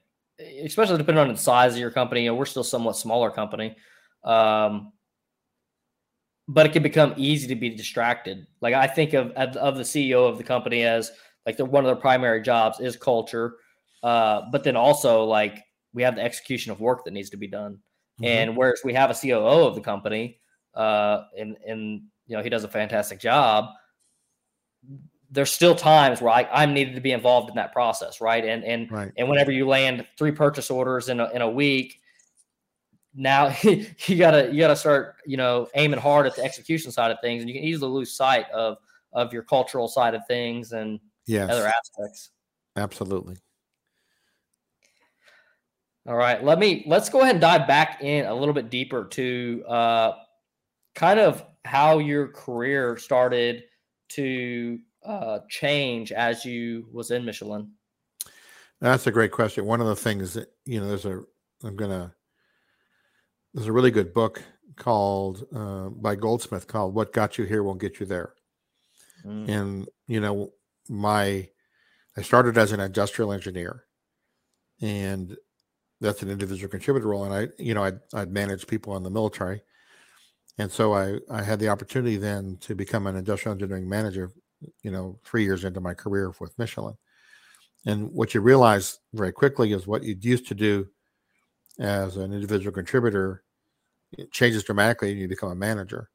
[0.64, 3.74] especially depending on the size of your company you know, we're still somewhat smaller company
[4.24, 4.92] um
[6.48, 10.28] but it can become easy to be distracted like i think of of the ceo
[10.28, 11.10] of the company as
[11.46, 13.56] like the, one of their primary jobs is culture
[14.02, 17.46] uh but then also like we have the execution of work that needs to be
[17.46, 17.74] done.
[18.20, 18.24] Mm-hmm.
[18.24, 20.40] And whereas we have a COO of the company,
[20.74, 23.66] uh, and and you know he does a fantastic job.
[25.32, 28.44] There's still times where I, I'm needed to be involved in that process, right?
[28.44, 29.12] And and right.
[29.16, 32.00] and whenever you land three purchase orders in a, in a week,
[33.14, 37.18] now you gotta you gotta start you know aiming hard at the execution side of
[37.20, 38.76] things, and you can easily lose sight of
[39.12, 41.50] of your cultural side of things and yes.
[41.50, 42.30] other aspects.
[42.76, 43.36] Absolutely.
[46.06, 49.04] All right, let me let's go ahead and dive back in a little bit deeper
[49.04, 50.12] to uh,
[50.94, 53.64] kind of how your career started
[54.10, 57.70] to uh, change as you was in Michelin.
[58.80, 59.64] That's a great question.
[59.64, 61.22] One of the things that you know, there's a
[61.64, 62.14] I'm gonna
[63.54, 64.42] there's a really good book
[64.76, 68.34] called uh, by Goldsmith called "What Got You Here Won't Get You There,"
[69.24, 69.48] mm.
[69.48, 70.52] and you know
[70.88, 71.48] my
[72.16, 73.84] I started as an industrial engineer,
[74.80, 75.36] and
[76.00, 77.24] that's an individual contributor role.
[77.24, 79.62] And I, you know, I'd, I'd managed people in the military.
[80.58, 84.32] And so I, I had the opportunity then to become an industrial engineering manager,
[84.82, 86.96] you know, three years into my career with Michelin.
[87.86, 90.88] And what you realize very quickly is what you'd used to do
[91.78, 93.42] as an individual contributor
[94.12, 96.10] it changes dramatically and you become a manager.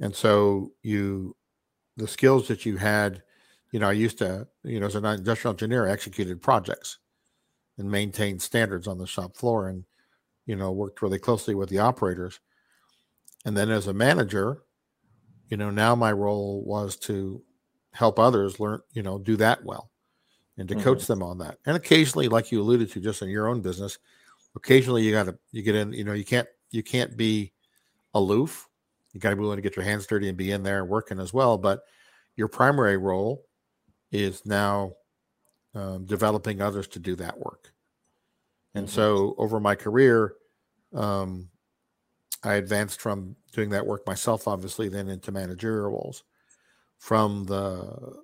[0.00, 1.36] And so you,
[1.98, 3.22] the skills that you had,
[3.72, 6.98] you know, I used to, you know, as an industrial engineer, I executed projects
[7.78, 9.84] and maintained standards on the shop floor and
[10.46, 12.40] you know worked really closely with the operators
[13.44, 14.62] and then as a manager
[15.48, 17.42] you know now my role was to
[17.92, 19.90] help others learn you know do that well
[20.58, 20.84] and to mm-hmm.
[20.84, 23.98] coach them on that and occasionally like you alluded to just in your own business
[24.56, 27.52] occasionally you got to you get in you know you can't you can't be
[28.14, 28.68] aloof
[29.12, 31.20] you got to be willing to get your hands dirty and be in there working
[31.20, 31.82] as well but
[32.36, 33.44] your primary role
[34.10, 34.92] is now
[35.74, 37.72] um, developing others to do that work.
[38.74, 38.94] And mm-hmm.
[38.94, 40.34] so over my career,
[40.94, 41.48] um,
[42.44, 46.24] I advanced from doing that work myself, obviously, then into managerial roles.
[46.98, 48.16] From the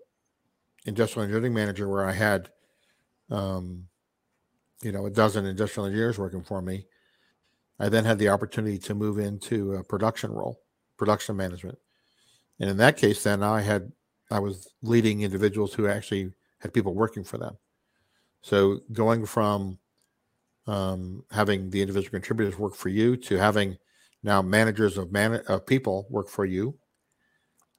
[0.86, 2.50] industrial engineering manager, where I had,
[3.30, 3.86] um,
[4.82, 6.86] you know, a dozen industrial engineers working for me,
[7.78, 10.60] I then had the opportunity to move into a production role,
[10.96, 11.78] production management.
[12.58, 13.90] And in that case, then I had
[14.30, 17.56] I was leading individuals who actually had people working for them.
[18.42, 19.78] So going from
[20.66, 23.76] um, having the individual contributors work for you to having
[24.22, 26.76] now managers of man of people work for you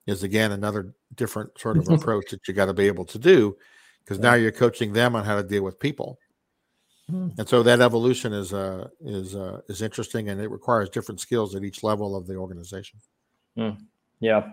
[0.08, 3.56] is again another different sort of approach that you got to be able to do
[4.04, 4.32] because yeah.
[4.32, 6.18] now you're coaching them on how to deal with people.
[7.10, 7.30] Hmm.
[7.38, 11.56] And so that evolution is uh, is uh, is interesting, and it requires different skills
[11.56, 13.00] at each level of the organization.
[13.58, 13.78] Mm.
[14.20, 14.52] Yeah,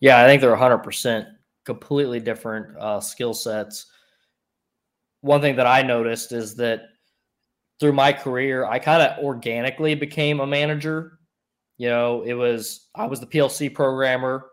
[0.00, 1.28] yeah, I think they're 100 percent
[1.64, 3.86] completely different uh, skill sets.
[5.22, 6.82] One thing that I noticed is that
[7.80, 11.18] through my career, I kind of organically became a manager.
[11.76, 14.46] You know, it was I was the PLC programmer,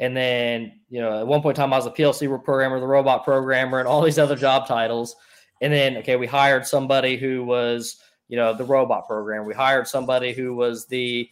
[0.00, 2.86] And then, you know, at one point in time, I was a PLC programmer, the
[2.86, 5.14] robot programmer, and all these other job titles.
[5.60, 9.44] And then, okay, we hired somebody who was, you know, the robot program.
[9.44, 11.28] We hired somebody who was the,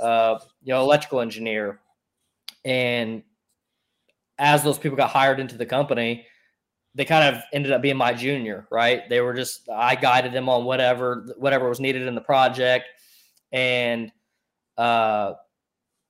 [0.00, 1.80] uh, you know, electrical engineer.
[2.64, 3.24] And
[4.38, 6.26] as those people got hired into the company,
[6.94, 9.08] they kind of ended up being my junior, right?
[9.08, 12.86] They were just I guided them on whatever whatever was needed in the project,
[13.50, 14.12] and
[14.78, 15.34] uh,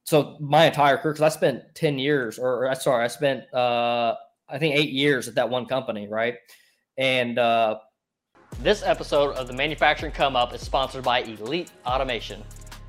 [0.05, 4.15] so my entire career because I spent ten years, or, or sorry, I spent uh,
[4.49, 6.35] I think eight years at that one company, right?
[6.99, 7.79] And uh,
[8.61, 12.43] this episode of the Manufacturing Come Up is sponsored by Elite Automation.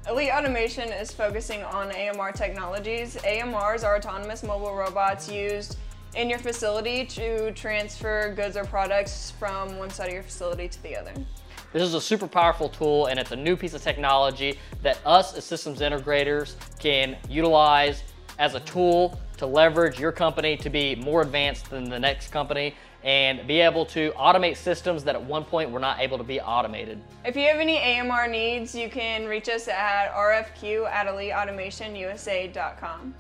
[0.10, 3.16] Elite Automation is focusing on AMR technologies.
[3.24, 5.78] AMRs are autonomous mobile robots used
[6.16, 10.84] in your facility to transfer goods or products from one side of your facility to
[10.84, 11.14] the other.
[11.74, 15.36] This is a super powerful tool and it's a new piece of technology that us
[15.36, 18.04] as systems integrators can utilize
[18.38, 22.76] as a tool to leverage your company to be more advanced than the next company
[23.04, 26.40] and be able to automate systems that at one point were not able to be
[26.40, 27.02] automated.
[27.26, 33.16] If you have any AMR needs, you can reach us at rfq at eliteautomationusa.com.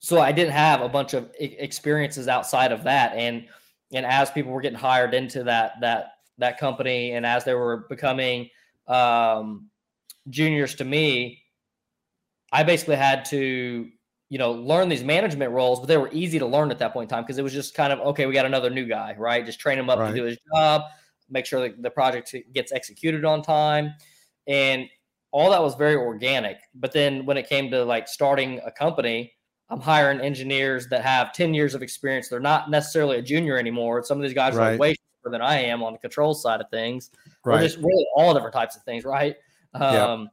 [0.00, 3.46] So I didn't have a bunch of experiences outside of that, and
[3.92, 7.86] and as people were getting hired into that that that company, and as they were
[7.88, 8.48] becoming
[8.86, 9.70] um,
[10.28, 11.42] juniors to me,
[12.52, 13.88] I basically had to
[14.32, 17.04] you know, learn these management roles, but they were easy to learn at that point
[17.04, 19.44] in time because it was just kind of okay, we got another new guy, right?
[19.44, 20.08] Just train him up right.
[20.08, 20.84] to do his job,
[21.28, 23.92] make sure that the project gets executed on time.
[24.46, 24.86] And
[25.32, 26.56] all that was very organic.
[26.74, 29.34] But then when it came to like starting a company,
[29.68, 32.30] I'm hiring engineers that have 10 years of experience.
[32.30, 34.02] They're not necessarily a junior anymore.
[34.02, 34.68] Some of these guys right.
[34.68, 34.94] are like way
[35.30, 37.10] than I am on the control side of things.
[37.44, 37.60] Right.
[37.60, 39.36] Or just really all different types of things, right?
[39.74, 40.30] Um,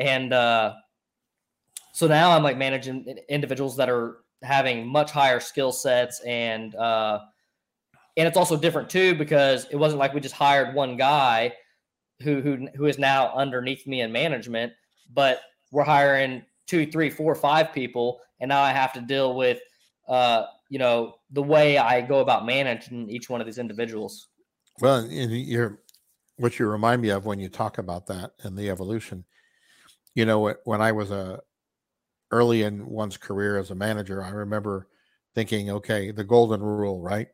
[0.00, 0.74] And uh,
[1.92, 7.20] so now I'm like managing individuals that are having much higher skill sets and uh,
[8.16, 11.52] and it's also different too because it wasn't like we just hired one guy
[12.22, 14.72] who who who is now underneath me in management,
[15.12, 19.60] but we're hiring two, three, four, five people, and now I have to deal with
[20.08, 24.28] uh, you know the way I go about managing each one of these individuals.
[24.80, 25.82] Well, you're
[26.36, 29.24] what you remind me of when you talk about that and the evolution.
[30.14, 31.40] You know, when I was a
[32.30, 34.88] early in one's career as a manager, I remember
[35.34, 37.28] thinking, okay, the golden rule, right?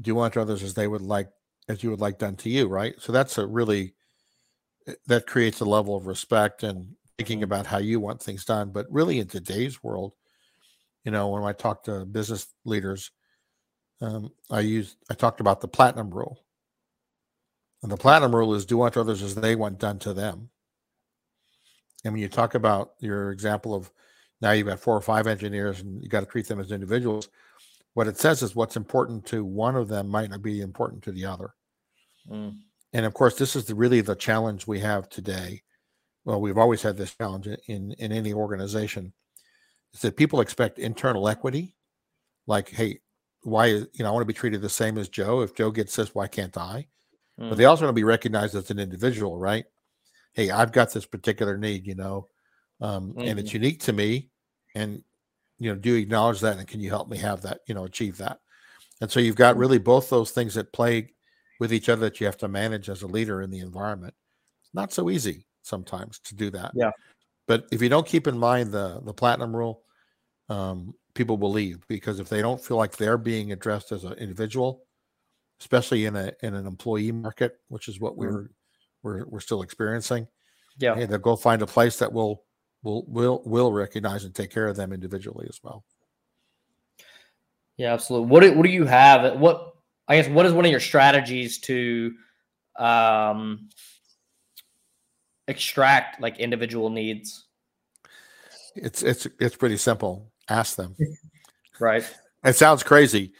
[0.00, 1.28] Do unto others as they would like,
[1.68, 2.94] as you would like done to you, right?
[2.98, 3.94] So that's a really,
[4.86, 7.44] eh, that creates a level of respect and thinking mm-hmm.
[7.44, 8.70] about how you want things done.
[8.70, 10.12] But really, in today's world,
[11.04, 13.10] you know, when I talk to business leaders,
[14.00, 16.44] um, I use, I talked about the platinum rule.
[17.82, 20.50] And the platinum rule is do unto others as they want done to them.
[22.04, 23.90] And when you talk about your example of
[24.40, 27.28] now you've got four or five engineers and you got to treat them as individuals,
[27.94, 31.12] what it says is what's important to one of them might not be important to
[31.12, 31.54] the other.
[32.30, 32.58] Mm.
[32.92, 35.62] And of course, this is the, really the challenge we have today.
[36.24, 39.12] Well, we've always had this challenge in in any organization.
[39.94, 41.76] Is that people expect internal equity,
[42.46, 43.00] like, hey,
[43.42, 45.40] why you know I want to be treated the same as Joe.
[45.40, 46.86] If Joe gets this, why can't I?
[47.38, 47.48] Mm.
[47.50, 49.64] But they also want to be recognized as an individual, right?
[50.32, 52.28] hey, I've got this particular need, you know,
[52.80, 53.20] um, mm-hmm.
[53.20, 53.62] and it's mm-hmm.
[53.62, 54.30] unique to me.
[54.74, 55.02] And,
[55.58, 56.58] you know, do you acknowledge that?
[56.58, 58.38] And can you help me have that, you know, achieve that?
[59.00, 61.12] And so you've got really both those things that play
[61.58, 64.14] with each other that you have to manage as a leader in the environment.
[64.62, 66.72] It's not so easy sometimes to do that.
[66.74, 66.90] Yeah.
[67.50, 69.82] But if you don't keep in mind the the platinum rule,
[70.48, 74.12] um, people will leave because if they don't feel like they're being addressed as an
[74.12, 74.84] individual,
[75.58, 78.20] especially in a in an employee market, which is what mm-hmm.
[78.20, 78.50] we're
[79.02, 80.28] we're we're still experiencing.
[80.78, 82.44] Yeah, hey, they'll go find a place that will
[82.84, 85.84] will will will recognize and take care of them individually as well.
[87.76, 88.28] Yeah, absolutely.
[88.28, 89.40] What do, what do you have?
[89.40, 89.74] What
[90.06, 92.12] I guess what is one of your strategies to
[92.78, 93.70] um,
[95.50, 97.46] extract like individual needs?
[98.74, 100.30] It's it's it's pretty simple.
[100.48, 100.96] Ask them.
[101.80, 102.04] right.
[102.44, 103.32] It sounds crazy,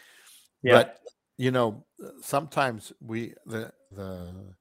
[0.61, 0.73] yeah.
[0.73, 0.99] but
[1.37, 1.85] you know
[2.21, 4.53] sometimes we the the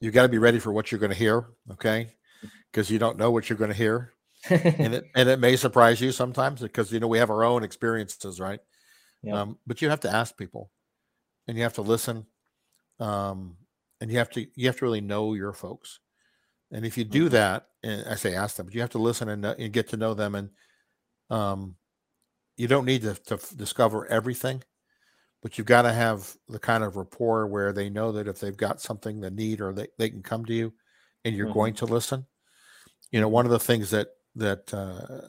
[0.00, 2.10] you got to be ready for what you're going to hear, okay?
[2.70, 4.12] Because you don't know what you're going to hear,
[4.50, 7.64] and it and it may surprise you sometimes because you know we have our own
[7.64, 8.60] experiences, right?
[9.22, 9.40] Yeah.
[9.40, 10.70] Um, but you have to ask people,
[11.46, 12.26] and you have to listen,
[13.00, 13.56] um,
[14.00, 16.00] and you have to you have to really know your folks.
[16.70, 17.34] And if you do mm-hmm.
[17.34, 19.96] that, and I say ask them, but you have to listen and, and get to
[19.96, 20.50] know them, and
[21.30, 21.76] um,
[22.56, 24.62] you don't need to, to discover everything
[25.40, 28.56] but you've got to have the kind of rapport where they know that if they've
[28.56, 30.72] got something they need or they, they can come to you
[31.24, 31.54] and you're mm-hmm.
[31.54, 32.26] going to listen
[33.10, 35.28] you know one of the things that that uh,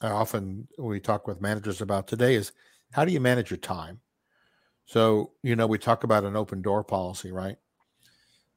[0.00, 2.52] I often we talk with managers about today is
[2.92, 4.00] how do you manage your time?
[4.84, 7.56] So, you know, we talk about an open door policy, right?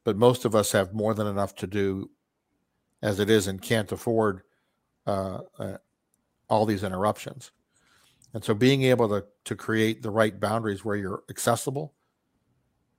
[0.09, 2.09] But most of us have more than enough to do
[3.03, 4.41] as it is and can't afford
[5.05, 5.77] uh, uh,
[6.49, 7.51] all these interruptions.
[8.33, 11.93] And so being able to, to create the right boundaries where you're accessible,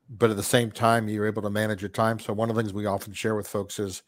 [0.08, 2.20] but at the same time, you're able to manage your time.
[2.20, 4.04] So one of the things we often share with folks is,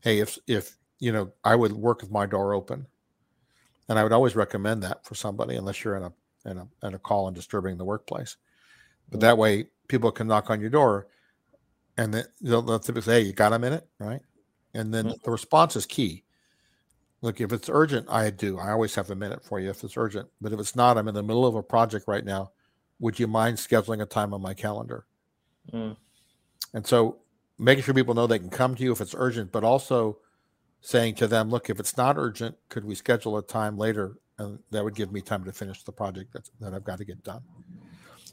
[0.00, 2.86] Hey, if, if, you know, I would work with my door open
[3.90, 6.12] and I would always recommend that for somebody, unless you're in a,
[6.46, 8.38] in a, in a call and disturbing the workplace.
[9.10, 11.08] But that way people can knock on your door
[11.96, 13.86] and then they'll, they'll typically say, Hey, you got a minute?
[13.98, 14.20] Right.
[14.74, 15.16] And then mm-hmm.
[15.24, 16.24] the response is key.
[17.20, 18.58] Look, if it's urgent, I do.
[18.58, 20.28] I always have a minute for you if it's urgent.
[20.40, 22.50] But if it's not, I'm in the middle of a project right now.
[22.98, 25.06] Would you mind scheduling a time on my calendar?
[25.72, 25.96] Mm.
[26.74, 27.18] And so
[27.58, 30.18] making sure people know they can come to you if it's urgent, but also
[30.80, 34.18] saying to them, look, if it's not urgent, could we schedule a time later?
[34.38, 37.04] And that would give me time to finish the project that's, that I've got to
[37.04, 37.42] get done.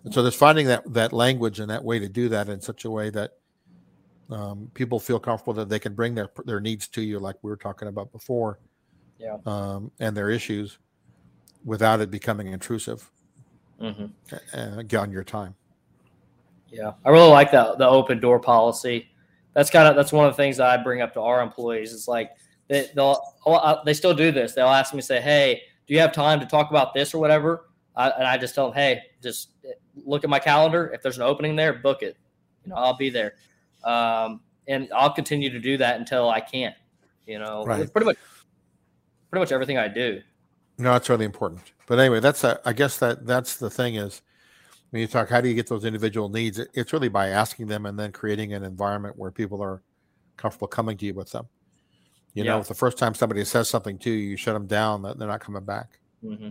[0.04, 2.86] And so there's finding that that language and that way to do that in such
[2.86, 3.34] a way that
[4.30, 7.50] um, people feel comfortable that they can bring their their needs to you, like we
[7.50, 8.60] were talking about before,
[9.18, 10.78] yeah, um, and their issues,
[11.66, 13.10] without it becoming intrusive
[13.82, 14.06] mm-hmm.
[14.54, 15.56] and on your time.
[16.70, 19.10] Yeah, I really like that the open door policy.
[19.54, 21.94] That's kind of that's one of the things that I bring up to our employees.
[21.94, 22.32] It's like
[22.68, 23.20] they, they'll
[23.86, 24.54] they still do this.
[24.54, 27.66] They'll ask me, say, "Hey, do you have time to talk about this or whatever?"
[27.96, 29.50] I, and I just tell them, "Hey, just
[30.06, 30.92] look at my calendar.
[30.94, 32.16] If there's an opening there, book it.
[32.64, 33.34] You know, I'll be there."
[33.84, 36.76] Um, and I'll continue to do that until I can't.
[37.26, 37.92] You know, right.
[37.92, 38.18] pretty much,
[39.30, 40.22] pretty much everything I do.
[40.78, 41.62] No, that's really important.
[41.88, 44.22] But anyway, that's a, I guess that that's the thing is
[44.90, 46.60] when you talk, how do you get those individual needs?
[46.74, 49.84] It's really by asking them and then creating an environment where people are
[50.38, 51.48] comfortable coming to you with them.
[52.34, 52.54] You yeah.
[52.54, 55.28] know, if the first time somebody says something to you, you shut them down, they're
[55.28, 56.00] not coming back.
[56.24, 56.50] Mm-hmm.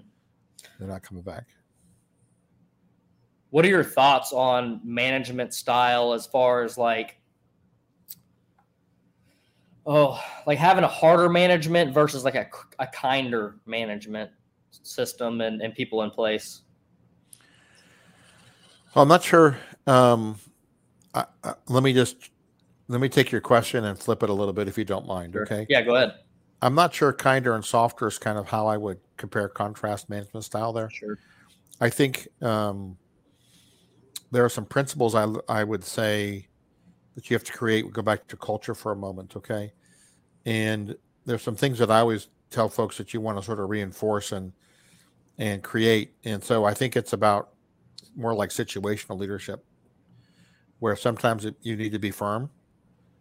[0.78, 1.46] They're not coming back.
[3.50, 7.18] What are your thoughts on management style as far as like
[9.88, 12.46] oh, like having a harder management versus like a,
[12.78, 14.30] a kinder management
[14.70, 16.62] system and, and people in place?
[18.94, 19.56] Well, I'm not sure.
[19.86, 20.38] Um,
[21.14, 22.30] I, I, let me just
[22.88, 25.32] let me take your question and flip it a little bit if you don't mind.
[25.32, 25.42] Sure.
[25.42, 25.66] Okay.
[25.68, 26.14] Yeah, go ahead.
[26.60, 30.44] I'm not sure kinder and softer is kind of how I would compare contrast management
[30.44, 30.90] style there.
[30.90, 31.18] Sure.
[31.80, 32.96] I think um,
[34.30, 36.48] there are some principles I, I would say
[37.14, 37.84] that you have to create.
[37.84, 39.72] We go back to culture for a moment, okay?
[40.46, 43.68] And there's some things that I always tell folks that you want to sort of
[43.68, 44.52] reinforce and
[45.38, 46.14] and create.
[46.24, 47.50] And so I think it's about
[48.16, 49.64] more like situational leadership,
[50.80, 52.50] where sometimes it, you need to be firm,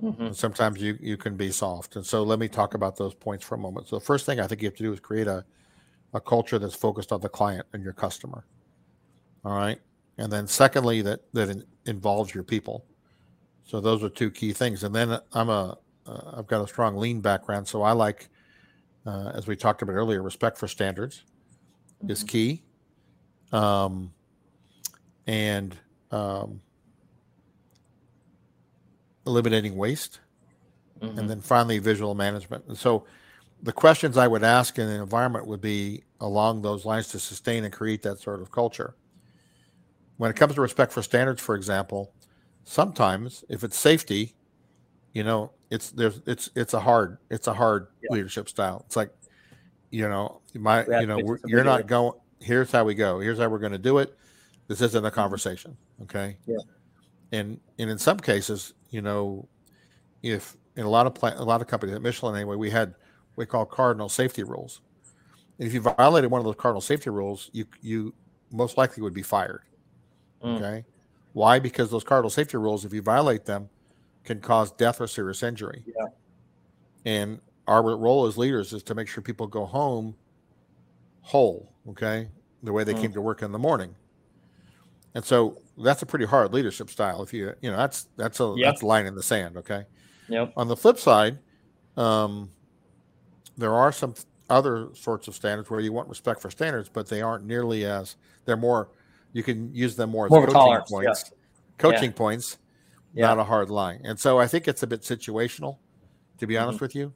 [0.01, 0.24] mm-hmm.
[0.24, 1.95] and sometimes you you can be soft.
[1.95, 3.88] And so let me talk about those points for a moment.
[3.88, 5.45] So the first thing I think you have to do is create a
[6.14, 8.45] a culture that's focused on the client and your customer.
[9.43, 9.80] All right.
[10.18, 12.86] And then secondly, that that in, involves your people.
[13.63, 14.84] So those are two key things.
[14.84, 18.30] And then I'm a uh, I've got a strong lean background, so I like,
[19.05, 21.24] uh, as we talked about earlier, respect for standards
[22.01, 22.11] mm-hmm.
[22.11, 22.63] is key,
[23.51, 24.13] um,
[25.26, 25.76] and
[26.11, 26.61] um,
[29.26, 30.20] eliminating waste,
[31.01, 31.20] mm-hmm.
[31.20, 32.63] and then finally visual management.
[32.68, 33.05] And so,
[33.63, 37.63] the questions I would ask in an environment would be along those lines to sustain
[37.63, 38.95] and create that sort of culture.
[40.18, 42.11] When it comes to respect for standards, for example,
[42.63, 44.36] sometimes if it's safety,
[45.13, 48.15] you know, it's there's it's it's a hard it's a hard yeah.
[48.15, 48.84] leadership style.
[48.86, 49.11] It's like,
[49.89, 52.13] you know, my you know you're not going.
[52.39, 53.20] Here's how we go.
[53.20, 54.15] Here's how we're going to do it.
[54.68, 55.15] This isn't a mm-hmm.
[55.15, 55.78] conversation.
[56.03, 56.38] Okay.
[56.45, 56.57] Yeah.
[57.32, 59.47] And and in some cases, you know,
[60.24, 62.95] if in a lot of plant, a lot of companies at Michelin anyway, we had
[63.36, 64.82] we call cardinal safety rules.
[65.59, 68.13] And if you violated one of those cardinal safety rules, you you
[68.51, 69.61] most likely would be fired.
[70.43, 70.55] Mm.
[70.57, 70.85] Okay.
[71.33, 71.59] Why?
[71.59, 73.69] Because those cardinal safety rules, if you violate them,
[74.23, 75.83] can cause death or serious injury.
[75.85, 76.07] Yeah.
[77.05, 80.15] And our role as leaders is to make sure people go home
[81.21, 82.29] whole, okay,
[82.63, 83.01] the way they mm.
[83.01, 83.95] came to work in the morning.
[85.13, 87.23] And so that's a pretty hard leadership style.
[87.23, 88.73] If you, you know, that's that's a yep.
[88.73, 89.85] that's a line in the sand, okay.
[90.29, 90.53] Yep.
[90.57, 91.39] On the flip side,
[91.95, 92.51] um,
[93.57, 94.13] there are some
[94.49, 98.15] other sorts of standards where you want respect for standards, but they aren't nearly as
[98.45, 98.89] they're more.
[99.34, 101.25] You can use them more as more coaching points.
[101.25, 101.38] Yeah.
[101.78, 102.17] Coaching yeah.
[102.17, 102.57] points
[103.13, 103.28] yeah.
[103.28, 104.01] not a hard line.
[104.03, 105.78] And so I think it's a bit situational,
[106.38, 106.63] to be mm-hmm.
[106.67, 107.13] honest with you.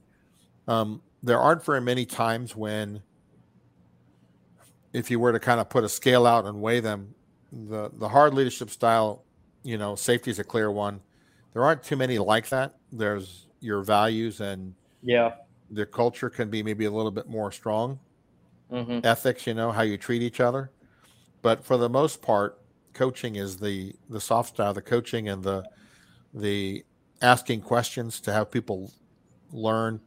[0.68, 3.04] Um, there aren't very many times when,
[4.94, 7.14] if you were to kind of put a scale out and weigh them,
[7.52, 9.24] the the hard leadership style,
[9.64, 11.02] you know, safety is a clear one.
[11.54, 12.76] There aren't too many like that.
[12.92, 15.34] There's your values and yeah,
[15.70, 18.00] the culture can be maybe a little bit more strong.
[18.72, 19.00] mm-hmm.
[19.04, 20.72] ethics, you know, how you treat each other.
[21.42, 22.60] But for the most part,
[22.94, 25.64] coaching is the the soft style, the coaching and the
[26.34, 26.84] the
[27.22, 28.92] asking questions to have people
[29.52, 30.02] learn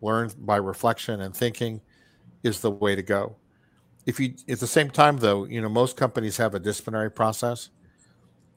[0.00, 1.80] learn by reflection and thinking
[2.42, 3.36] is the way to go.
[4.06, 7.70] If you at the same time though, you know, most companies have a disciplinary process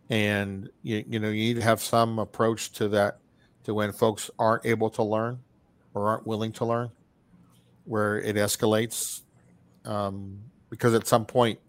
[0.09, 3.19] and you, you know, you need to have some approach to that
[3.63, 5.39] to when folks aren't able to learn
[5.93, 6.89] or aren't willing to learn
[7.85, 9.21] where it escalates
[9.85, 10.39] um,
[10.69, 11.59] because at some point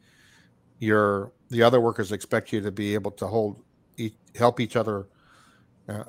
[0.78, 3.62] your the other workers expect you to be able to hold
[4.36, 5.08] help each other
[5.88, 6.04] uh,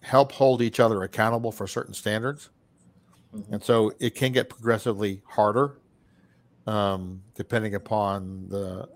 [0.00, 2.50] help hold each other accountable for certain standards
[3.34, 3.54] mm-hmm.
[3.54, 5.78] and so it can get progressively harder
[6.66, 8.88] um, depending upon the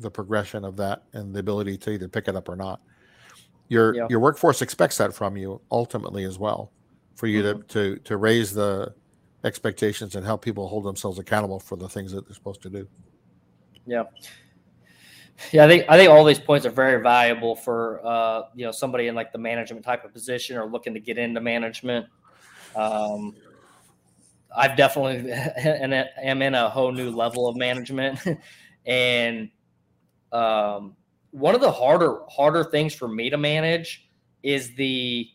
[0.00, 2.80] the progression of that and the ability to either pick it up or not
[3.68, 4.06] your yeah.
[4.08, 6.70] your workforce expects that from you ultimately as well
[7.16, 7.60] for you mm-hmm.
[7.62, 8.94] to, to to raise the
[9.44, 12.86] expectations and help people hold themselves accountable for the things that they're supposed to do
[13.86, 14.04] yeah.
[15.52, 18.72] Yeah, I think I think all these points are very valuable for uh, you know
[18.72, 22.06] somebody in like the management type of position or looking to get into management.
[22.74, 23.36] Um,
[24.56, 28.18] I've definitely and am in a whole new level of management,
[28.86, 29.50] and
[30.32, 30.96] um,
[31.32, 34.08] one of the harder harder things for me to manage
[34.42, 35.28] is the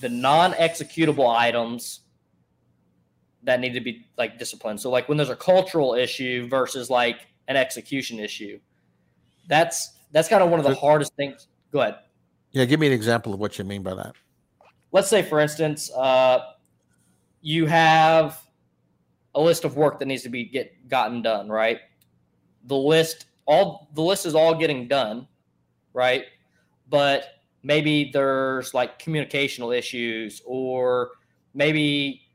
[0.00, 2.00] the non executable items
[3.44, 4.80] that need to be like disciplined.
[4.80, 8.58] So like when there's a cultural issue versus like an execution issue,
[9.48, 11.48] that's that's kind of one of the hardest things.
[11.72, 11.96] Go ahead.
[12.52, 14.14] Yeah, give me an example of what you mean by that.
[14.90, 16.40] Let's say, for instance, uh,
[17.42, 18.40] you have
[19.34, 21.80] a list of work that needs to be get gotten done, right?
[22.64, 25.28] The list, all the list is all getting done,
[25.92, 26.24] right?
[26.88, 31.10] But maybe there's like communicational issues, or
[31.54, 32.27] maybe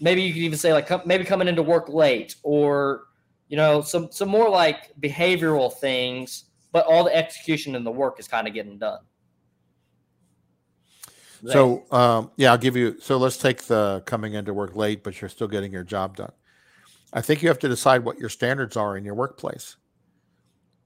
[0.00, 3.04] maybe you could even say like maybe coming into work late or
[3.48, 8.18] you know some some more like behavioral things but all the execution and the work
[8.18, 9.00] is kind of getting done.
[11.46, 15.20] So um, yeah i'll give you so let's take the coming into work late but
[15.20, 16.32] you're still getting your job done.
[17.12, 19.76] I think you have to decide what your standards are in your workplace.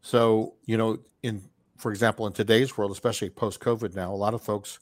[0.00, 1.42] So you know in
[1.76, 4.78] for example in today's world especially post covid now a lot of folks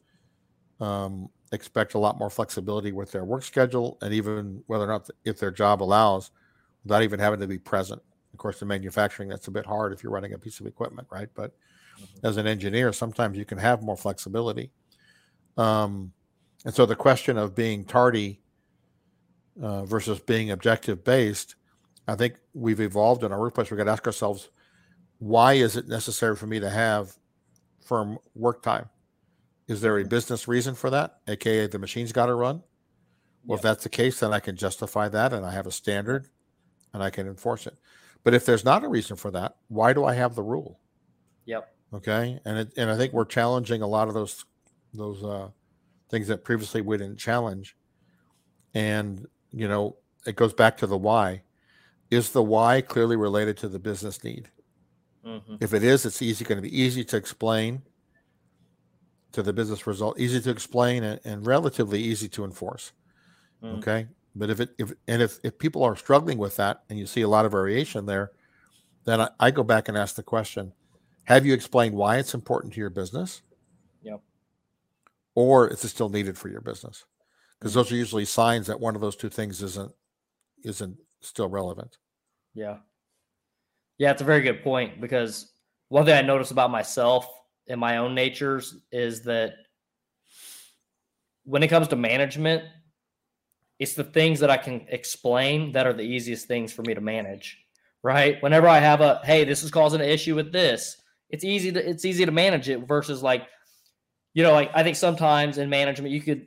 [0.81, 5.09] um, expect a lot more flexibility with their work schedule and even whether or not
[5.25, 6.31] if their job allows
[6.83, 8.03] without even having to be present.
[8.33, 11.09] Of course in manufacturing that's a bit hard if you're running a piece of equipment
[11.11, 11.29] right?
[11.35, 11.53] But
[11.97, 12.27] mm-hmm.
[12.27, 14.71] as an engineer sometimes you can have more flexibility.
[15.57, 16.13] Um,
[16.65, 18.41] and so the question of being tardy
[19.63, 21.55] uh, versus being objective based
[22.09, 23.71] i think we've evolved in our workplace.
[23.71, 24.49] We've got to ask ourselves
[25.19, 27.17] why is it necessary for me to have
[27.85, 28.89] firm work time
[29.67, 32.63] is there a business reason for that, aka the machine's got to run?
[33.47, 36.29] Well, if that's the case, then I can justify that and I have a standard
[36.93, 37.77] and I can enforce it.
[38.23, 40.81] But if there's not a reason for that, why do I have the rule?
[41.45, 41.71] Yep.
[41.93, 42.41] Okay.
[42.45, 44.45] And it, and I think we're challenging a lot of those
[44.95, 45.49] those uh,
[46.09, 47.77] things that previously we didn't challenge.
[48.73, 49.97] And you know,
[50.27, 51.43] it goes back to the why.
[52.11, 54.49] Is the why clearly related to the business need?
[55.27, 55.57] Mm-hmm.
[55.61, 57.83] If it is, it's easy going to be easy to explain
[59.35, 62.93] to the business result, easy to explain and, and relatively easy to enforce.
[63.63, 63.79] Mm.
[63.79, 64.07] Okay.
[64.35, 67.23] But if it, if, and if, if people are struggling with that and you see
[67.23, 68.33] a lot of variation there,
[69.05, 70.73] then I, I go back and ask the question
[71.25, 73.43] Have you explained why it's important to your business?
[74.03, 74.21] Yep.
[75.35, 77.05] Or is it still needed for your business?
[77.59, 77.77] Because mm.
[77.77, 79.93] those are usually signs that one of those two things isn't
[80.65, 81.99] isn't still relevant.
[82.55, 82.79] Yeah.
[83.99, 85.53] Yeah, it's a very good point because
[85.89, 87.29] one thing I notice about myself
[87.67, 89.55] in my own natures is that
[91.45, 92.65] when it comes to management,
[93.79, 97.01] it's the things that I can explain that are the easiest things for me to
[97.01, 97.59] manage.
[98.03, 98.43] Right.
[98.43, 100.99] Whenever I have a hey, this is causing an issue with this,
[101.31, 103.47] it's easy to it's easy to manage it versus like,
[104.35, 106.47] you know, like I think sometimes in management you could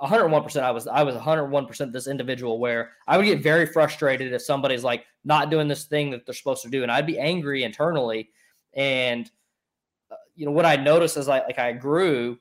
[0.00, 4.42] 101% I was I was 101% this individual where I would get very frustrated if
[4.42, 7.64] somebody's like not doing this thing that they're supposed to do and I'd be angry
[7.64, 8.30] internally
[8.72, 9.30] and
[10.36, 12.38] you know what I noticed as I like I grew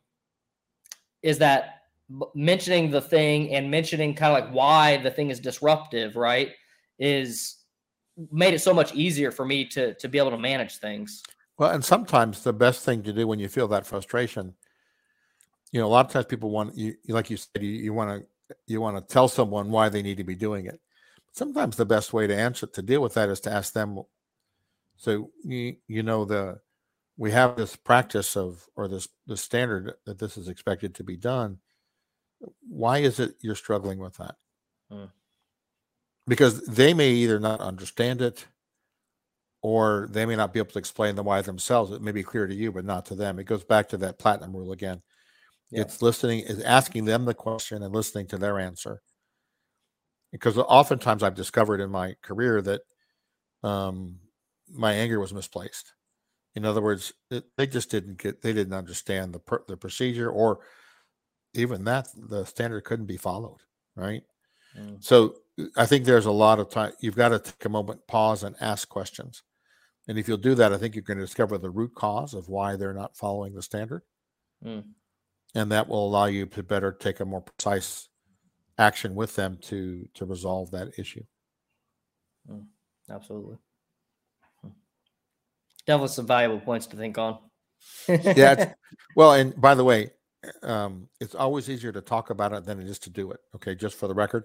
[1.21, 1.81] is that
[2.33, 6.51] mentioning the thing and mentioning kind of like why the thing is disruptive, right,
[6.97, 7.57] is
[8.31, 11.23] made it so much easier for me to to be able to manage things.
[11.57, 14.53] Well, and sometimes the best thing to do when you feel that frustration,
[15.71, 18.55] you know, a lot of times people want you, like you said, you, want to
[18.65, 20.79] you want to tell someone why they need to be doing it.
[21.33, 24.01] Sometimes the best way to answer to deal with that is to ask them.
[24.97, 26.59] So you you know the
[27.19, 31.17] we have this practice of or this the standard that this is expected to be
[31.17, 31.59] done
[32.67, 34.35] why is it you're struggling with that
[34.91, 35.11] mm.
[36.27, 38.45] because they may either not understand it
[39.61, 41.91] or they may not be able to explain the why themselves.
[41.91, 43.39] It may be clear to you, but not to them.
[43.39, 45.01] It goes back to that platinum rule again.
[45.69, 45.81] Yeah.
[45.81, 49.01] It's listening, is asking them the question and listening to their answer.
[50.31, 52.81] Because oftentimes I've discovered in my career that
[53.63, 54.19] um,
[54.71, 55.93] my anger was misplaced.
[56.55, 60.59] In other words, it, they just didn't get, they didn't understand the the procedure, or
[61.53, 63.59] even that the standard couldn't be followed.
[63.95, 64.23] Right.
[64.77, 65.03] Mm.
[65.03, 65.35] So
[65.75, 66.93] I think there's a lot of time.
[66.99, 69.43] You've got to take a moment, pause, and ask questions.
[70.07, 72.49] And if you'll do that, I think you're going to discover the root cause of
[72.49, 74.01] why they're not following the standard.
[74.65, 74.83] Mm.
[75.55, 78.09] And that will allow you to better take a more precise
[78.77, 81.23] action with them to to resolve that issue.
[82.49, 82.65] Mm.
[83.09, 83.57] Absolutely.
[85.89, 87.39] Definitely some valuable points to think on.
[88.07, 88.73] yeah.
[89.15, 90.11] Well, and by the way,
[90.61, 93.39] um, it's always easier to talk about it than it is to do it.
[93.55, 94.43] Okay, just for the record,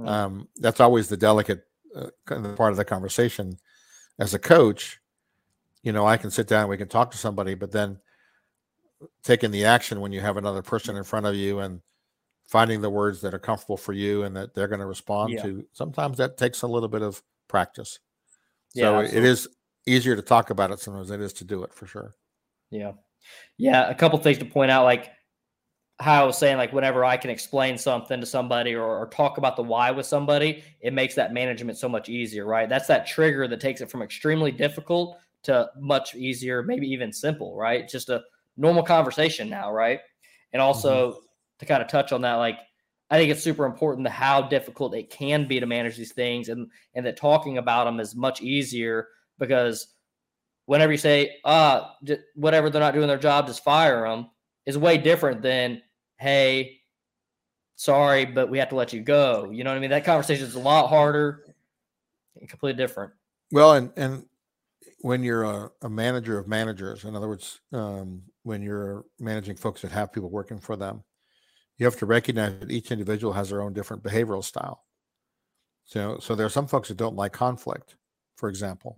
[0.00, 0.08] mm.
[0.08, 1.64] um, that's always the delicate
[1.94, 3.58] uh, part of the conversation.
[4.18, 4.98] As a coach,
[5.82, 7.98] you know, I can sit down, we can talk to somebody, but then
[9.22, 11.82] taking the action when you have another person in front of you and
[12.48, 15.42] finding the words that are comfortable for you and that they're going to respond yeah.
[15.42, 17.98] to, sometimes that takes a little bit of practice.
[18.70, 19.46] So yeah, it is
[19.86, 22.14] easier to talk about it sometimes than it is to do it for sure.
[22.70, 22.92] Yeah.
[23.58, 23.88] Yeah.
[23.88, 25.10] A couple things to point out, like
[26.00, 29.36] how I was saying, like whenever I can explain something to somebody or, or, talk
[29.36, 32.68] about the why with somebody, it makes that management so much easier, right?
[32.68, 37.54] That's that trigger that takes it from extremely difficult to much easier, maybe even simple,
[37.54, 37.86] right?
[37.86, 38.22] Just a
[38.56, 40.00] normal conversation now, right?
[40.54, 41.18] And also mm-hmm.
[41.58, 42.58] to kind of touch on that, like
[43.10, 46.48] I think it's super important to how difficult it can be to manage these things
[46.48, 49.08] and and that talking about them is much easier
[49.40, 49.88] because
[50.66, 51.88] whenever you say, uh,
[52.36, 54.30] whatever they're not doing their job, just fire them
[54.66, 55.82] is way different than,
[56.18, 56.78] hey,
[57.74, 59.50] sorry, but we have to let you go.
[59.50, 59.90] You know what I mean?
[59.90, 61.42] That conversation is a lot harder
[62.38, 63.12] and completely different.
[63.50, 64.26] Well, and, and
[65.00, 69.82] when you're a, a manager of managers, in other words, um, when you're managing folks
[69.82, 71.02] that have people working for them,
[71.78, 74.84] you have to recognize that each individual has their own different behavioral style.
[75.84, 77.96] So, so there are some folks that don't like conflict,
[78.36, 78.96] for example,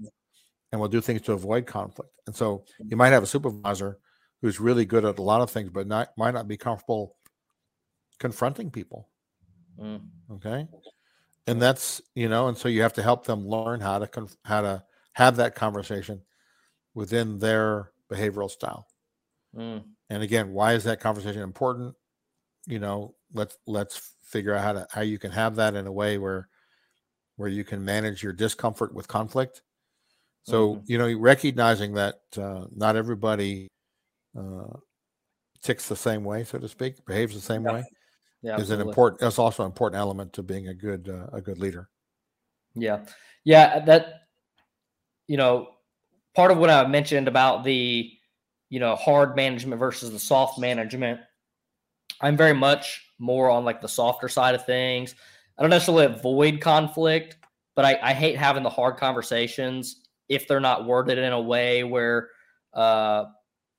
[0.72, 2.10] and will do things to avoid conflict.
[2.26, 3.98] And so you might have a supervisor
[4.40, 7.16] who's really good at a lot of things, but not might not be comfortable
[8.18, 9.08] confronting people.
[9.78, 10.00] Mm.
[10.32, 10.66] Okay,
[11.46, 14.36] and that's you know, and so you have to help them learn how to conf-
[14.44, 16.22] how to have that conversation
[16.94, 18.86] within their behavioral style.
[19.56, 19.84] Mm.
[20.10, 21.94] And again, why is that conversation important?
[22.66, 25.92] you know let's let's figure out how to how you can have that in a
[25.92, 26.48] way where
[27.36, 29.62] where you can manage your discomfort with conflict
[30.42, 30.84] so mm-hmm.
[30.86, 33.68] you know recognizing that uh, not everybody
[34.38, 34.76] uh,
[35.62, 37.72] ticks the same way so to speak behaves the same yeah.
[37.72, 37.84] way
[38.42, 41.40] yeah, is an important that's also an important element to being a good uh, a
[41.40, 41.88] good leader
[42.74, 43.04] yeah
[43.44, 44.22] yeah that
[45.28, 45.68] you know
[46.34, 48.10] part of what i mentioned about the
[48.70, 51.20] you know hard management versus the soft management
[52.22, 55.14] I'm very much more on like the softer side of things.
[55.58, 57.36] I don't necessarily avoid conflict,
[57.74, 60.01] but I, I hate having the hard conversations
[60.32, 62.30] if they're not worded in a way where
[62.74, 63.24] uh,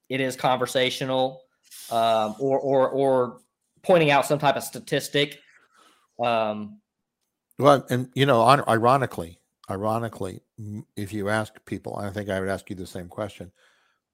[0.09, 1.41] it is conversational
[1.89, 3.39] um, or or or
[3.81, 5.39] pointing out some type of statistic.
[6.23, 6.79] Um,
[7.59, 9.39] well, and you know, ironically,
[9.69, 10.41] ironically,
[10.95, 13.51] if you ask people, I think I would ask you the same question.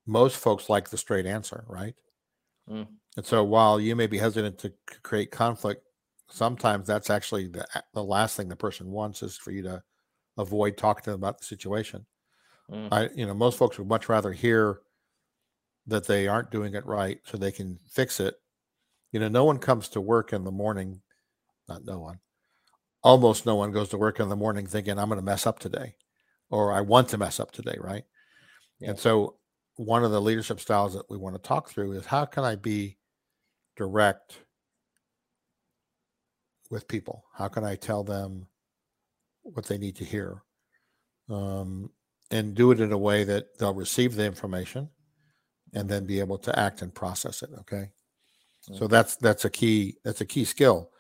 [0.06, 1.94] Most folks like the straight answer, right?
[2.70, 2.88] Mm.
[3.18, 4.74] And so while you may be hesitant to
[5.04, 5.84] create conflict,
[6.30, 9.84] sometimes that's actually the, the last thing the person wants is for you to
[10.38, 12.06] avoid talking to them about the situation.
[12.72, 12.90] Mm.
[12.92, 14.82] I, you know, most folks would much rather hear
[15.88, 18.36] that they aren't doing it right so they can fix it.
[19.12, 21.02] You know, no one comes to work in the morning,
[21.68, 22.20] not no one,
[23.02, 25.60] almost no one goes to work in the morning thinking, I'm going to mess up
[25.60, 25.96] today
[26.50, 27.78] or I want to mess up today.
[27.80, 28.04] Right.
[28.80, 28.92] Yeah.
[28.92, 29.38] And so
[29.76, 32.56] one of the leadership styles that we want to talk through is how can I
[32.56, 32.98] be
[33.76, 34.40] direct
[36.70, 37.24] with people?
[37.34, 38.48] How can I tell them
[39.42, 40.44] what they need to hear?
[41.30, 41.92] Um,
[42.32, 44.90] and do it in a way that they'll receive the information
[45.74, 47.50] and then be able to act and process it.
[47.60, 47.90] Okay.
[48.62, 50.92] So that's that's a key that's a key skill.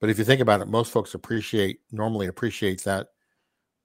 [0.00, 3.08] But if you think about it, most folks appreciate normally appreciate that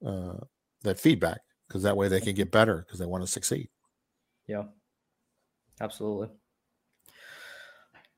[0.05, 0.37] uh,
[0.83, 3.69] that feedback because that way they can get better because they want to succeed.
[4.47, 4.63] Yeah,
[5.81, 6.29] absolutely.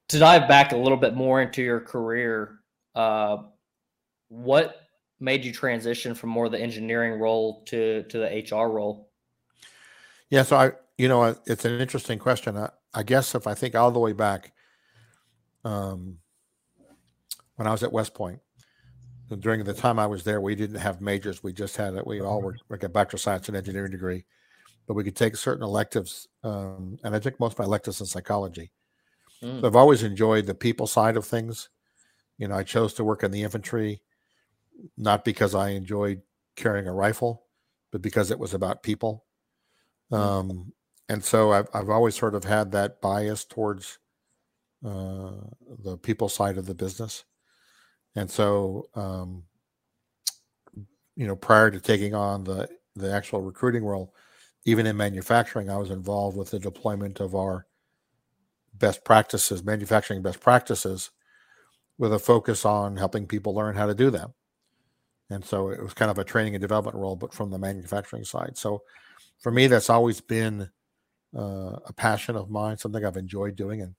[0.09, 2.59] To dive back a little bit more into your career,
[2.93, 3.37] uh,
[4.27, 4.75] what
[5.19, 9.09] made you transition from more the engineering role to to the HR role?
[10.29, 12.57] Yeah, so I, you know, it's an interesting question.
[12.57, 14.53] I, I guess if I think all the way back,
[15.63, 16.17] um,
[17.55, 18.39] when I was at West Point,
[19.39, 21.43] during the time I was there, we didn't have majors.
[21.43, 22.05] We just had it.
[22.05, 24.25] We all were like a bachelor of science and engineering degree,
[24.87, 26.27] but we could take certain electives.
[26.43, 28.71] Um, and I took most of my electives in psychology.
[29.41, 29.61] Mm.
[29.61, 31.69] So I've always enjoyed the people side of things.
[32.37, 34.01] You know, I chose to work in the infantry,
[34.97, 36.21] not because I enjoyed
[36.55, 37.43] carrying a rifle,
[37.91, 39.25] but because it was about people.
[40.11, 40.17] Mm.
[40.17, 40.73] Um,
[41.09, 43.99] and so I've, I've always sort of had that bias towards
[44.85, 45.31] uh,
[45.83, 47.23] the people side of the business.
[48.15, 49.43] And so, um,
[51.15, 54.13] you know, prior to taking on the the actual recruiting role,
[54.63, 57.67] even in manufacturing, I was involved with the deployment of our
[58.73, 61.11] best practices, manufacturing best practices,
[61.97, 64.33] with a focus on helping people learn how to do them.
[65.29, 68.23] And so it was kind of a training and development role, but from the manufacturing
[68.23, 68.57] side.
[68.57, 68.83] So
[69.41, 70.69] for me, that's always been
[71.35, 73.95] uh, a passion of mine, something I've enjoyed doing, and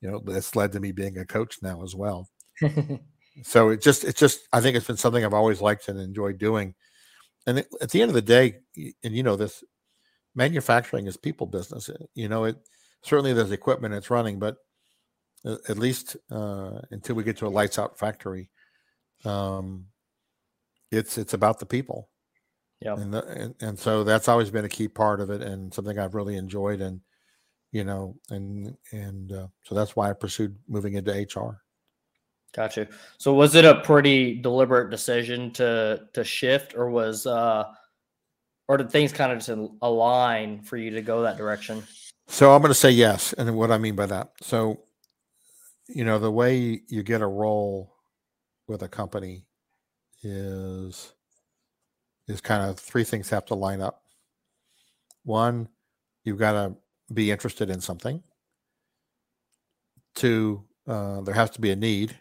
[0.00, 2.28] you know, it's led to me being a coach now as well.
[3.42, 6.38] so it just it's just I think it's been something I've always liked and enjoyed
[6.38, 6.74] doing.
[7.46, 9.64] And it, at the end of the day, and you know this,
[10.34, 11.90] manufacturing is people business.
[12.14, 12.56] You know, it
[13.02, 14.56] certainly there's equipment it's running, but
[15.44, 18.50] at least uh, until we get to a lights out factory,
[19.24, 19.86] um,
[20.90, 22.08] it's it's about the people.
[22.80, 25.98] Yeah, and, and and so that's always been a key part of it, and something
[25.98, 27.00] I've really enjoyed, and
[27.72, 31.62] you know, and and uh, so that's why I pursued moving into HR.
[32.54, 32.88] Gotcha.
[33.18, 37.64] So was it a pretty deliberate decision to to shift, or was uh,
[38.68, 39.50] or did things kind of just
[39.82, 41.82] align for you to go that direction?
[42.28, 44.32] So I'm going to say yes, and what I mean by that.
[44.42, 44.82] So,
[45.88, 47.94] you know, the way you get a role
[48.66, 49.46] with a company
[50.22, 51.12] is
[52.26, 54.02] is kind of three things have to line up.
[55.24, 55.68] One,
[56.24, 56.76] you've got to
[57.12, 58.22] be interested in something.
[60.14, 62.16] Two, uh, there has to be a need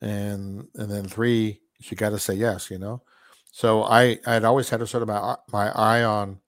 [0.00, 2.70] and and then three, you got to say yes.
[2.70, 3.02] You know,
[3.50, 6.40] so I I'd always had a sort of my my eye on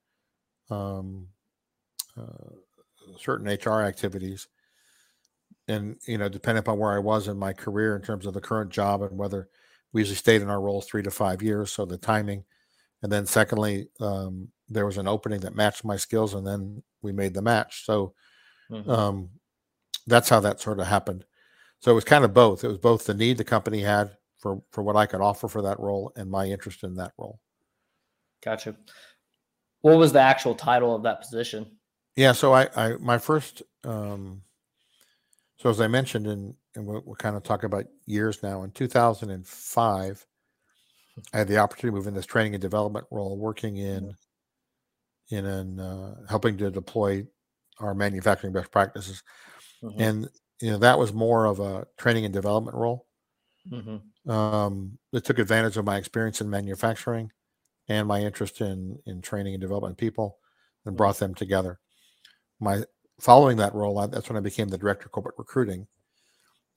[0.69, 1.27] um,
[2.17, 2.55] uh,
[3.19, 4.47] certain HR activities,
[5.67, 8.41] and you know, depending upon where I was in my career in terms of the
[8.41, 9.49] current job and whether
[9.93, 12.43] we usually stayed in our roles three to five years, so the timing,
[13.03, 17.11] and then secondly, um, there was an opening that matched my skills, and then we
[17.11, 17.85] made the match.
[17.85, 18.13] So.
[18.71, 18.89] Mm-hmm.
[18.89, 19.29] Um,
[20.07, 21.25] that's how that sort of happened.
[21.79, 22.63] So it was kind of both.
[22.63, 25.61] It was both the need the company had for for what I could offer for
[25.63, 27.39] that role and my interest in that role.
[28.43, 28.75] Gotcha.
[29.81, 31.77] What was the actual title of that position?
[32.15, 34.43] Yeah, so I, I my first um
[35.57, 38.71] so as I mentioned in and we're, we're kind of talking about years now in
[38.71, 40.25] 2005
[41.33, 44.15] I had the opportunity to move in this training and development role working in
[45.29, 47.25] in an uh, helping to deploy
[47.79, 49.23] our manufacturing best practices.
[49.83, 50.01] Mm-hmm.
[50.01, 50.29] And
[50.61, 53.07] you know that was more of a training and development role.
[53.71, 54.31] Mm-hmm.
[54.31, 57.31] Um, it took advantage of my experience in manufacturing
[57.87, 60.37] and my interest in in training and development people,
[60.85, 61.79] and brought them together.
[62.59, 62.83] My
[63.19, 65.87] following that role, that's when I became the director of corporate recruiting.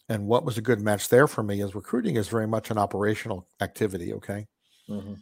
[0.08, 2.78] And what was a good match there for me is recruiting is very much an
[2.78, 4.12] operational activity.
[4.14, 4.46] Okay.
[4.88, 5.14] Mm-hmm.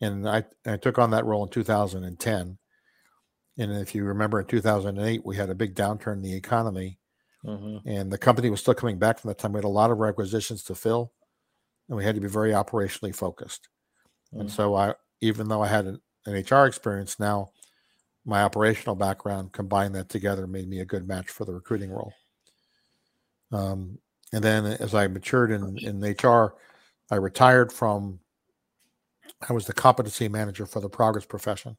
[0.00, 2.58] And I, I took on that role in 2010.
[3.60, 6.98] And if you remember in 2008, we had a big downturn in the economy
[7.44, 7.88] Mm-hmm.
[7.88, 9.52] And the company was still coming back from that time.
[9.52, 11.12] We had a lot of requisitions to fill,
[11.88, 13.68] and we had to be very operationally focused.
[14.32, 14.40] Mm-hmm.
[14.40, 17.50] And so, I, even though I had an, an, HR experience, now
[18.24, 22.12] my operational background combined that together made me a good match for the recruiting role.
[23.52, 23.98] Um,
[24.32, 26.54] and then, as I matured in, in HR,
[27.10, 28.20] I retired from.
[29.48, 31.76] I was the competency manager for the process profession,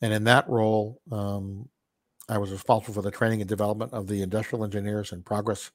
[0.00, 1.68] and in that role, um,
[2.28, 5.70] I was responsible for the training and development of the industrial engineers and process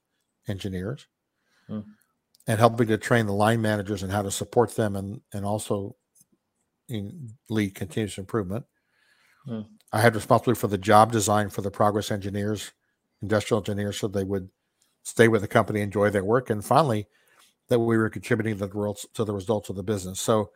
[0.47, 1.07] engineers,
[1.67, 1.81] hmm.
[2.47, 5.95] and helping to train the line managers and how to support them and and also
[6.89, 8.65] in lead continuous improvement.
[9.45, 9.61] Hmm.
[9.93, 12.71] I had responsibility for the job design for the process engineers,
[13.21, 14.49] industrial engineers, so they would
[15.03, 17.07] stay with the company, enjoy their work, and finally,
[17.69, 20.19] that we were contributing to the results to the results of the business.
[20.19, 20.51] So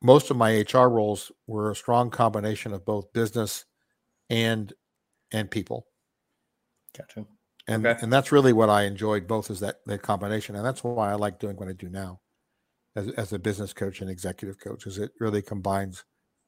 [0.00, 3.64] most of my HR roles were a strong combination of both business
[4.30, 4.72] and
[5.32, 5.86] and people.
[6.96, 7.26] Gotcha.
[7.66, 7.98] And okay.
[8.02, 11.14] and that's really what I enjoyed both is that that combination, and that's why I
[11.14, 12.20] like doing what I do now,
[12.96, 16.04] as as a business coach and executive coach, is it really combines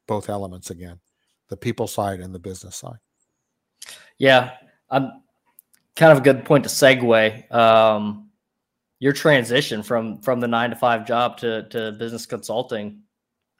[0.07, 0.99] both elements again,
[1.49, 2.99] the people side and the business side.
[4.19, 4.53] Yeah,
[4.91, 5.23] I'm
[6.01, 7.55] kind of a good point to segue.
[7.55, 8.31] Um,
[8.99, 13.03] your transition from from the nine to five job to to business consulting.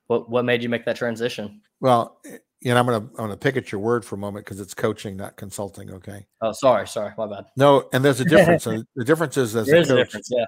[0.07, 1.61] What what made you make that transition?
[1.81, 2.21] Well,
[2.61, 4.75] you know, I'm gonna I'm gonna pick at your word for a moment because it's
[4.75, 5.93] coaching, not consulting.
[5.93, 6.27] Okay.
[6.41, 7.45] Oh, sorry, sorry, my bad.
[7.57, 8.65] No, and there's a difference.
[8.97, 10.45] the difference is as there a coach, a difference, yeah.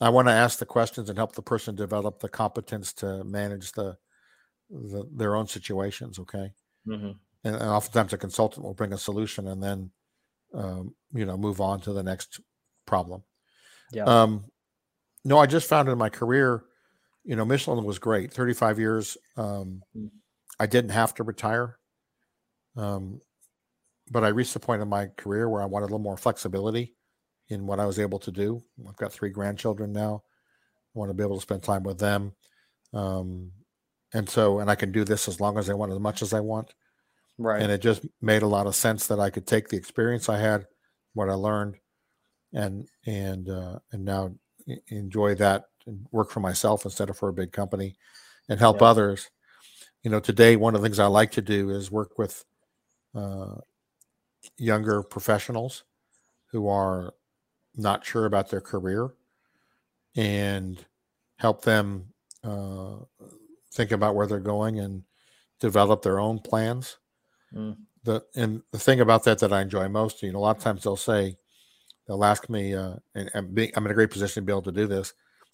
[0.00, 3.72] I want to ask the questions and help the person develop the competence to manage
[3.72, 3.96] the,
[4.68, 6.18] the their own situations.
[6.18, 6.52] Okay,
[6.88, 7.10] Mm-hmm.
[7.44, 9.90] and, and oftentimes a consultant will bring a solution and then
[10.54, 12.40] um, you know move on to the next
[12.86, 13.22] problem.
[13.92, 14.04] Yeah.
[14.04, 14.44] Um,
[15.24, 16.62] no, I just found in my career,
[17.24, 18.32] you know, Michelin was great.
[18.32, 19.16] Thirty-five years.
[19.36, 20.10] Um, Mm.
[20.58, 21.78] I didn't have to retire,
[22.76, 23.20] um,
[24.10, 26.94] but I reached the point in my career where I wanted a little more flexibility
[27.48, 28.62] in what I was able to do.
[28.86, 30.22] I've got three grandchildren now.
[30.94, 32.32] I want to be able to spend time with them,
[32.92, 33.52] um,
[34.12, 36.34] and so and I can do this as long as I want, as much as
[36.34, 36.74] I want
[37.40, 37.62] Right.
[37.62, 40.36] and it just made a lot of sense that I could take the experience I
[40.36, 40.66] had,
[41.14, 41.76] what I learned,
[42.52, 44.34] and and uh, and now
[44.88, 47.96] enjoy that and work for myself instead of for a big company,
[48.50, 48.88] and help Yeah.
[48.88, 49.30] others.
[50.02, 52.44] You know, today one of the things I like to do is work with
[53.14, 53.56] uh,
[54.58, 55.84] younger professionals
[56.52, 57.14] who are
[57.74, 59.14] not sure about their career,
[60.14, 60.84] and
[61.38, 62.12] help them
[62.44, 62.96] uh,
[63.72, 65.04] think about where they're going and
[65.58, 66.98] develop their own plans
[67.54, 67.76] Mm.
[68.04, 70.62] the and the thing about that that I enjoy most, you know, a lot of
[70.62, 71.36] times they'll say,
[72.06, 74.62] they'll ask me, uh, and, and being, I'm in a great position to be able
[74.62, 75.12] to do this.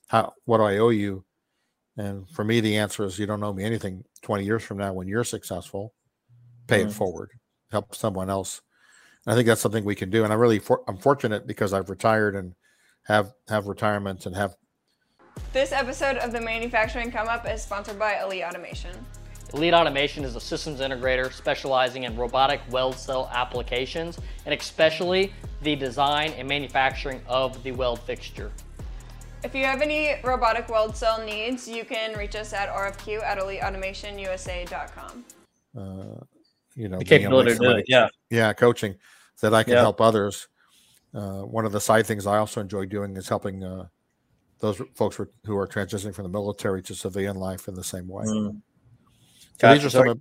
[0.09, 1.25] How what do I owe you?
[1.97, 4.05] And for me, the answer is you don't owe me anything.
[4.23, 5.95] Twenty years from now, when you're successful,
[6.67, 6.89] pay Mm.
[6.89, 7.31] it forward,
[7.71, 8.61] help someone else.
[9.25, 10.23] And I think that's something we can do.
[10.23, 12.55] And I'm really for, I'm fortunate because I've retired and
[13.05, 14.55] have have retirement and have
[15.53, 18.95] This episode of the Manufacturing Come Up is sponsored by Elite Automation.
[19.55, 25.33] Elite Automation is a systems integrator specializing in robotic weld cell applications and especially
[25.63, 28.51] the design and manufacturing of the weld fixture.
[29.45, 33.39] If you have any robotic weld cell needs, you can reach us at rfq at
[33.39, 35.25] eliteautomationusa.com.
[35.79, 36.25] uh,
[36.75, 38.09] you know The capability to to do it, yeah.
[38.31, 38.97] yeah coaching
[39.37, 39.81] so that i can Yeah.
[39.81, 40.49] help others
[41.15, 43.87] uh, one of the side things i also enjoy doing is helping uh,
[44.61, 48.09] those folks who- who are transitioning from the military to civilian life in the same
[48.09, 48.61] way Mm.
[49.59, 49.87] So these Gotcha.
[49.87, 50.19] are So some of,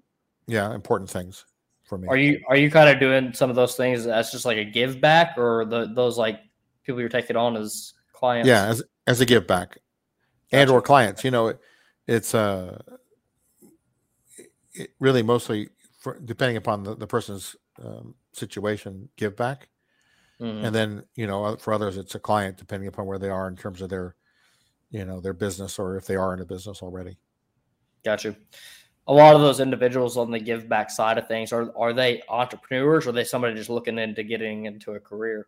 [0.47, 1.45] yeah important things
[1.83, 4.45] for me Are you are you kind of doing some of those things as just
[4.45, 6.39] like a give back, or the those like
[6.83, 8.47] people you're taking on as clients?
[8.47, 9.77] yeah as, as a give back
[10.51, 11.59] and or clients you know it,
[12.07, 12.81] it's uh
[14.73, 15.69] it really mostly
[15.99, 19.69] for, depending upon the, the person's um, situation give back
[20.39, 20.65] Mhm.
[20.65, 23.55] and then you know for others it's a client depending upon where they are in
[23.55, 24.15] terms of their
[24.91, 27.17] you know their business or if they are in a business already
[28.03, 28.35] Got you.
[29.07, 32.23] A lot of those individuals on the give back side of things are are they
[32.29, 35.47] entrepreneurs or are they somebody just looking into getting into a career?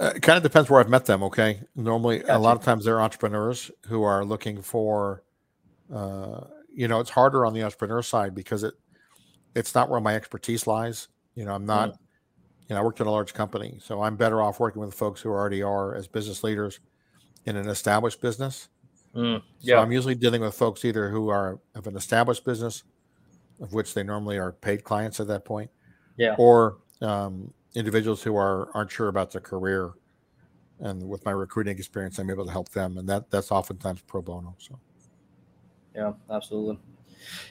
[0.00, 1.60] uh, it kind of depends where i've met them okay?
[1.76, 5.22] Normally a lot of times they're entrepreneurs who are looking for
[5.94, 6.40] uh,
[6.74, 8.74] you know it's harder on the entrepreneur side because it
[9.54, 11.08] it's not where my expertise lies.
[11.34, 11.98] You know i'm not
[12.68, 15.20] you know i worked in a large company so i'm better off working with folks
[15.20, 16.80] who already are as business leaders
[17.46, 18.68] in an established business
[19.14, 19.80] Mm, So yeah.
[19.80, 22.84] I'm usually dealing with folks either who are of an established business,
[23.60, 25.70] of which they normally are paid clients at that point,
[26.16, 26.34] Yeah.
[26.38, 29.92] or um, individuals who are aren't sure about their career.
[30.80, 34.22] And with my recruiting experience, I'm able to help them, and that that's oftentimes pro
[34.22, 34.54] bono.
[34.58, 34.78] So
[35.94, 36.78] Yeah, absolutely.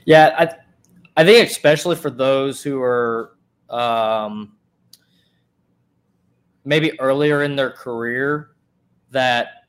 [0.05, 3.37] Yeah, I I think especially for those who are
[3.69, 4.57] um,
[6.65, 8.51] maybe earlier in their career
[9.11, 9.60] that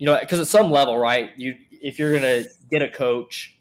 [0.00, 1.30] you know because at some level, right?
[1.36, 3.60] You if you're gonna get a coach,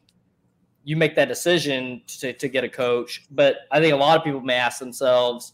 [0.86, 3.26] you make that decision to, to get a coach.
[3.30, 5.54] But I think a lot of people may ask themselves,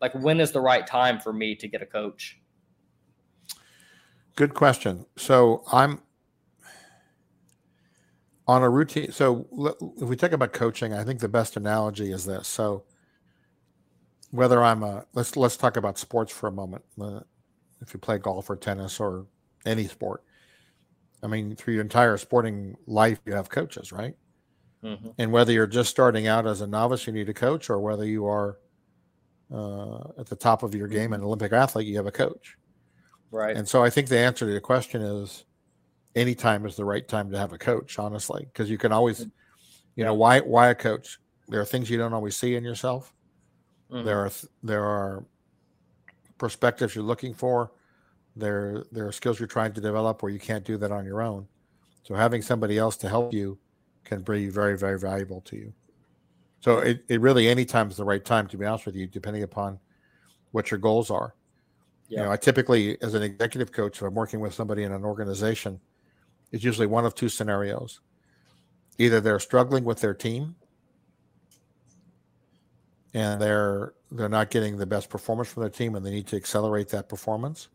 [0.00, 2.40] like, when is the right time for me to get a coach?
[4.34, 5.04] good question.
[5.16, 6.00] So I'm
[8.48, 9.12] on a routine.
[9.12, 9.46] So
[10.00, 12.48] if we talk about coaching, I think the best analogy is this.
[12.48, 12.84] So
[14.30, 16.82] whether I'm a let's let's talk about sports for a moment.
[16.98, 17.20] Uh,
[17.80, 19.26] if you play golf or tennis or
[19.64, 20.22] any sport,
[21.22, 24.14] I mean, through your entire sporting life, you have coaches, right?
[24.82, 25.08] Mm-hmm.
[25.18, 28.04] And whether you're just starting out as a novice, you need a coach, or whether
[28.04, 28.58] you are
[29.52, 32.56] uh, at the top of your game, an Olympic athlete, you have a coach.
[33.30, 33.56] Right.
[33.56, 35.44] And so I think the answer to your question is
[36.14, 39.20] any time is the right time to have a coach, honestly, because you can always,
[39.20, 39.30] you
[39.96, 40.06] Yeah.
[40.06, 41.18] know, why why a coach?
[41.48, 43.12] There are things you don't always see in yourself.
[43.90, 44.04] Mhm.
[44.04, 45.24] There are th- there are
[46.38, 47.72] perspectives you're looking for.
[48.36, 51.22] There there are skills you're trying to develop where you can't do that on your
[51.22, 51.46] own.
[52.02, 53.58] So having somebody else to help you
[54.04, 55.72] can be very very valuable to you.
[56.60, 59.06] So it, it really any time is the right time to be honest with you,
[59.06, 59.78] depending upon
[60.50, 61.34] what your goals are.
[62.08, 62.20] Yeah.
[62.20, 65.04] You know, I typically, as an executive coach, if I'm working with somebody in an
[65.04, 65.80] organization,
[66.52, 68.00] it's usually one of two scenarios.
[68.98, 70.54] Either they're struggling with their team
[73.12, 76.36] and they're they're not getting the best performance from their team and they need to
[76.36, 77.68] accelerate that performance,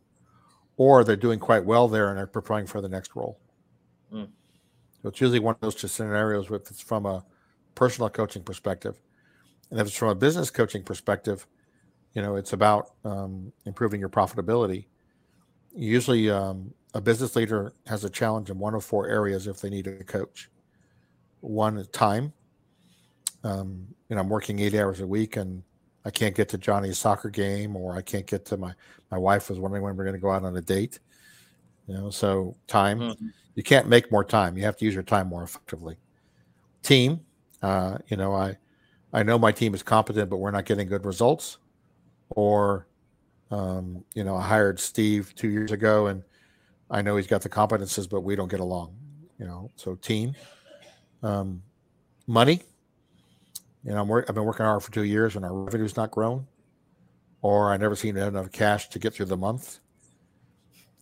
[0.80, 3.38] or they're doing quite well there and are preparing for the next role.
[4.14, 4.30] Mm.
[5.02, 7.26] So it's usually one of those two scenarios if it's from a
[7.76, 8.98] personal coaching perspective.
[9.70, 11.46] And if it's from a business coaching perspective,
[12.14, 14.86] you know, it's about um, improving your profitability.
[15.76, 19.70] Usually, um, a business leader has a challenge in one of four areas if they
[19.70, 20.50] need a coach.
[21.42, 22.32] One is time.
[23.44, 25.62] Um, you know, I'm working eight hours a week and
[26.10, 28.74] I can't get to Johnny's soccer game, or I can't get to my
[29.12, 30.98] my wife was wondering when we're going to go out on a date.
[31.88, 33.00] You know, so time.
[33.00, 33.28] Mm-hmm.
[33.54, 34.58] You can't make more time.
[34.58, 35.98] You have to use your time more effectively.
[36.82, 37.20] Team.
[37.62, 38.58] Uh, you know, I
[39.14, 41.60] I know my team is competent, but we're not getting good results.
[42.32, 42.88] Or,
[43.52, 46.24] um, you know, I hired Steve two years ago, and
[46.90, 48.96] I know he's got the competences, but we don't get along.
[49.38, 50.34] You know, so team,
[51.22, 51.62] um,
[52.26, 52.64] money.
[53.84, 56.12] You know, I'm work, I've been working hard for two years, and our revenue's not
[56.12, 56.48] grown,
[57.42, 59.80] or I never seem to have enough cash to get through the month.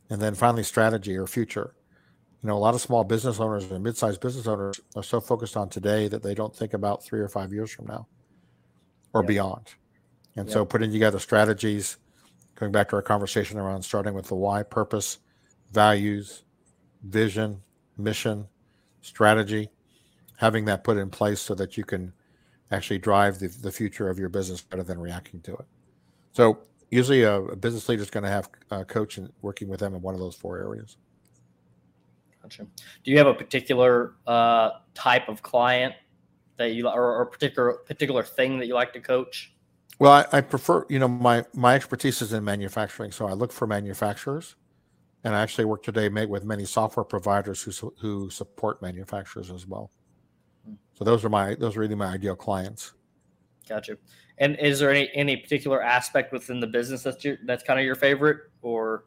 [0.09, 1.73] And then finally, strategy or future.
[2.43, 5.57] You know, a lot of small business owners and mid-sized business owners are so focused
[5.57, 8.07] on today that they don't think about three or five years from now
[9.13, 9.27] or yep.
[9.27, 9.73] beyond.
[10.35, 10.53] And yep.
[10.53, 11.97] so putting together strategies,
[12.55, 15.17] going back to our conversation around starting with the why, purpose,
[15.71, 16.43] values,
[17.03, 17.61] vision,
[17.97, 18.47] mission,
[19.01, 19.69] strategy,
[20.37, 22.13] having that put in place so that you can
[22.71, 25.65] actually drive the, the future of your business rather than reacting to it.
[26.33, 26.59] So
[26.89, 29.95] usually a, a business leader is going to have a coach and working with them
[29.95, 30.97] in one of those four areas.
[32.41, 32.63] Gotcha.
[33.03, 35.93] Do you have a particular uh, type of client
[36.57, 39.53] that you or, or particular particular thing that you like to coach?
[39.99, 43.51] Well, I, I, prefer, you know, my my expertise is in manufacturing, so I look
[43.51, 44.55] for manufacturers,
[45.23, 49.91] and I actually work today with many software providers who who support manufacturers as well.
[50.97, 52.93] So those are my those are really my ideal clients.
[53.69, 53.97] Gotcha.
[54.39, 57.85] And is there any any particular aspect within the business that's your, that's kind of
[57.85, 59.05] your favorite, or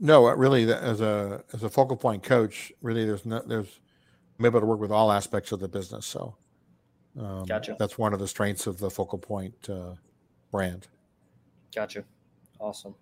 [0.00, 3.80] no, uh, really, as a as a focal point coach, really, there's no there's
[4.38, 6.04] I'm able to work with all aspects of the business.
[6.04, 6.36] So,
[7.18, 7.76] um, gotcha.
[7.78, 9.94] That's one of the strengths of the focal point uh,
[10.50, 10.88] brand.
[11.74, 12.04] Gotcha.
[12.58, 12.94] Awesome.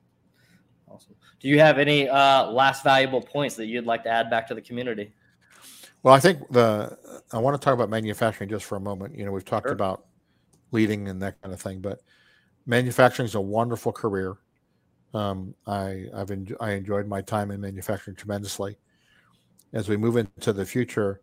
[0.86, 1.14] Awesome.
[1.40, 4.54] Do you have any uh, last valuable points that you'd like to add back to
[4.54, 5.14] the community?
[6.04, 6.96] Well, I think the
[7.32, 9.18] I want to talk about manufacturing just for a moment.
[9.18, 9.72] You know, we've talked sure.
[9.72, 10.04] about
[10.70, 12.00] leading and that kind of thing, but
[12.66, 14.36] manufacturing is a wonderful career.
[15.14, 18.76] Um, I I've en- I enjoyed my time in manufacturing tremendously.
[19.72, 21.22] As we move into the future,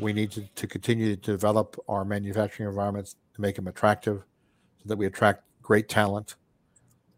[0.00, 4.24] we need to, to continue to develop our manufacturing environments to make them attractive,
[4.78, 6.36] so that we attract great talent.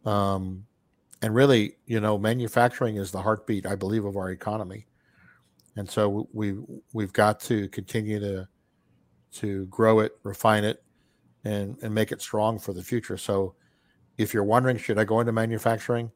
[0.05, 0.67] Um,
[1.23, 4.89] and really, you know, manufacturing is the heartbeat, I believe, of our economy.
[5.77, 6.57] And so we
[6.93, 8.49] we've got to continue to
[9.33, 10.83] to grow it, refine it,
[11.45, 13.17] and and make it strong for the future.
[13.17, 13.55] So
[14.17, 16.11] if you're wondering, should I go into manufacturing?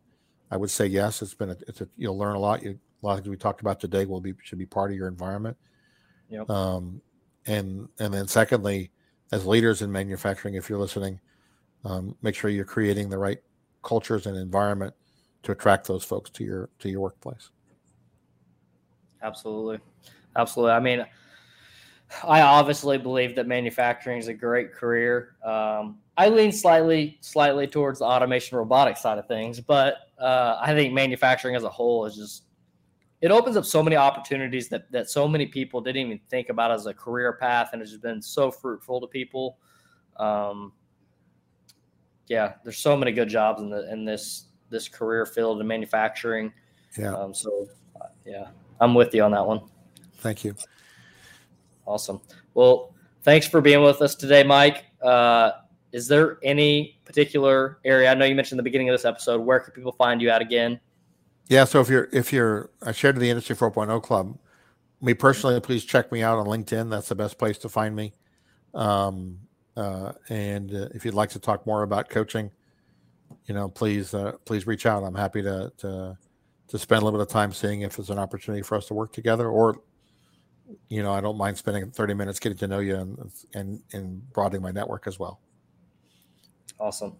[0.50, 1.20] I would say yes.
[1.20, 2.62] It's been a, it's a, you'll learn a lot.
[2.62, 4.96] You, a lot of things we talked about today will be should be part of
[4.96, 5.56] your environment.
[6.30, 6.48] Yep.
[6.48, 7.00] Um,
[7.46, 8.90] and and then secondly,
[9.32, 11.20] as leaders in manufacturing, if you're listening,
[11.84, 13.38] um, make sure you're creating the right
[13.82, 14.94] cultures and environment
[15.42, 17.50] to attract those folks to your to your workplace.
[19.22, 19.78] Absolutely,
[20.36, 20.72] absolutely.
[20.72, 21.06] I mean,
[22.24, 25.36] I obviously believe that manufacturing is a great career.
[25.44, 30.74] Um, I lean slightly, slightly towards the automation robotics side of things, but uh, I
[30.74, 32.44] think manufacturing as a whole is just
[33.20, 36.70] it opens up so many opportunities that that so many people didn't even think about
[36.70, 39.58] as a career path, and it's just been so fruitful to people.
[40.16, 40.72] Um,
[42.28, 46.52] yeah, there's so many good jobs in the in this this career field in manufacturing.
[46.96, 47.14] Yeah.
[47.14, 47.68] Um, so,
[48.00, 48.48] uh, yeah,
[48.80, 49.60] I'm with you on that one.
[50.18, 50.54] Thank you.
[51.86, 52.20] Awesome.
[52.54, 54.84] Well, thanks for being with us today, Mike.
[55.02, 55.52] Uh,
[55.92, 58.10] is there any particular area?
[58.10, 59.40] I know you mentioned the beginning of this episode.
[59.40, 60.80] Where can people find you at again?
[61.46, 61.64] Yeah.
[61.64, 64.38] So if you're if you're a shared to the Industry 4.0 Club,
[65.00, 66.90] me personally, please check me out on LinkedIn.
[66.90, 68.12] That's the best place to find me.
[68.74, 69.38] Um,
[69.76, 72.50] uh, and uh, if you'd like to talk more about coaching,
[73.46, 75.04] you know, please uh, please reach out.
[75.04, 76.18] I'm happy to to
[76.68, 78.94] to spend a little bit of time seeing if there's an opportunity for us to
[78.94, 79.80] work together or
[80.88, 84.32] you know, I don't mind spending 30 minutes getting to know you and, and, and
[84.32, 85.40] broadening my network as well.
[86.78, 87.16] Awesome.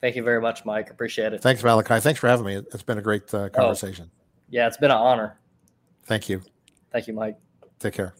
[0.00, 0.90] Thank you very much, Mike.
[0.90, 1.42] Appreciate it.
[1.42, 2.00] Thanks, Malachi.
[2.00, 2.56] Thanks for having me.
[2.56, 4.10] It's been a great uh, oh, conversation.
[4.10, 5.38] Oh, yeah, it's been an honor.
[6.04, 6.42] Thank you.
[6.92, 7.36] Thank you, Mike.
[7.78, 8.14] Take care.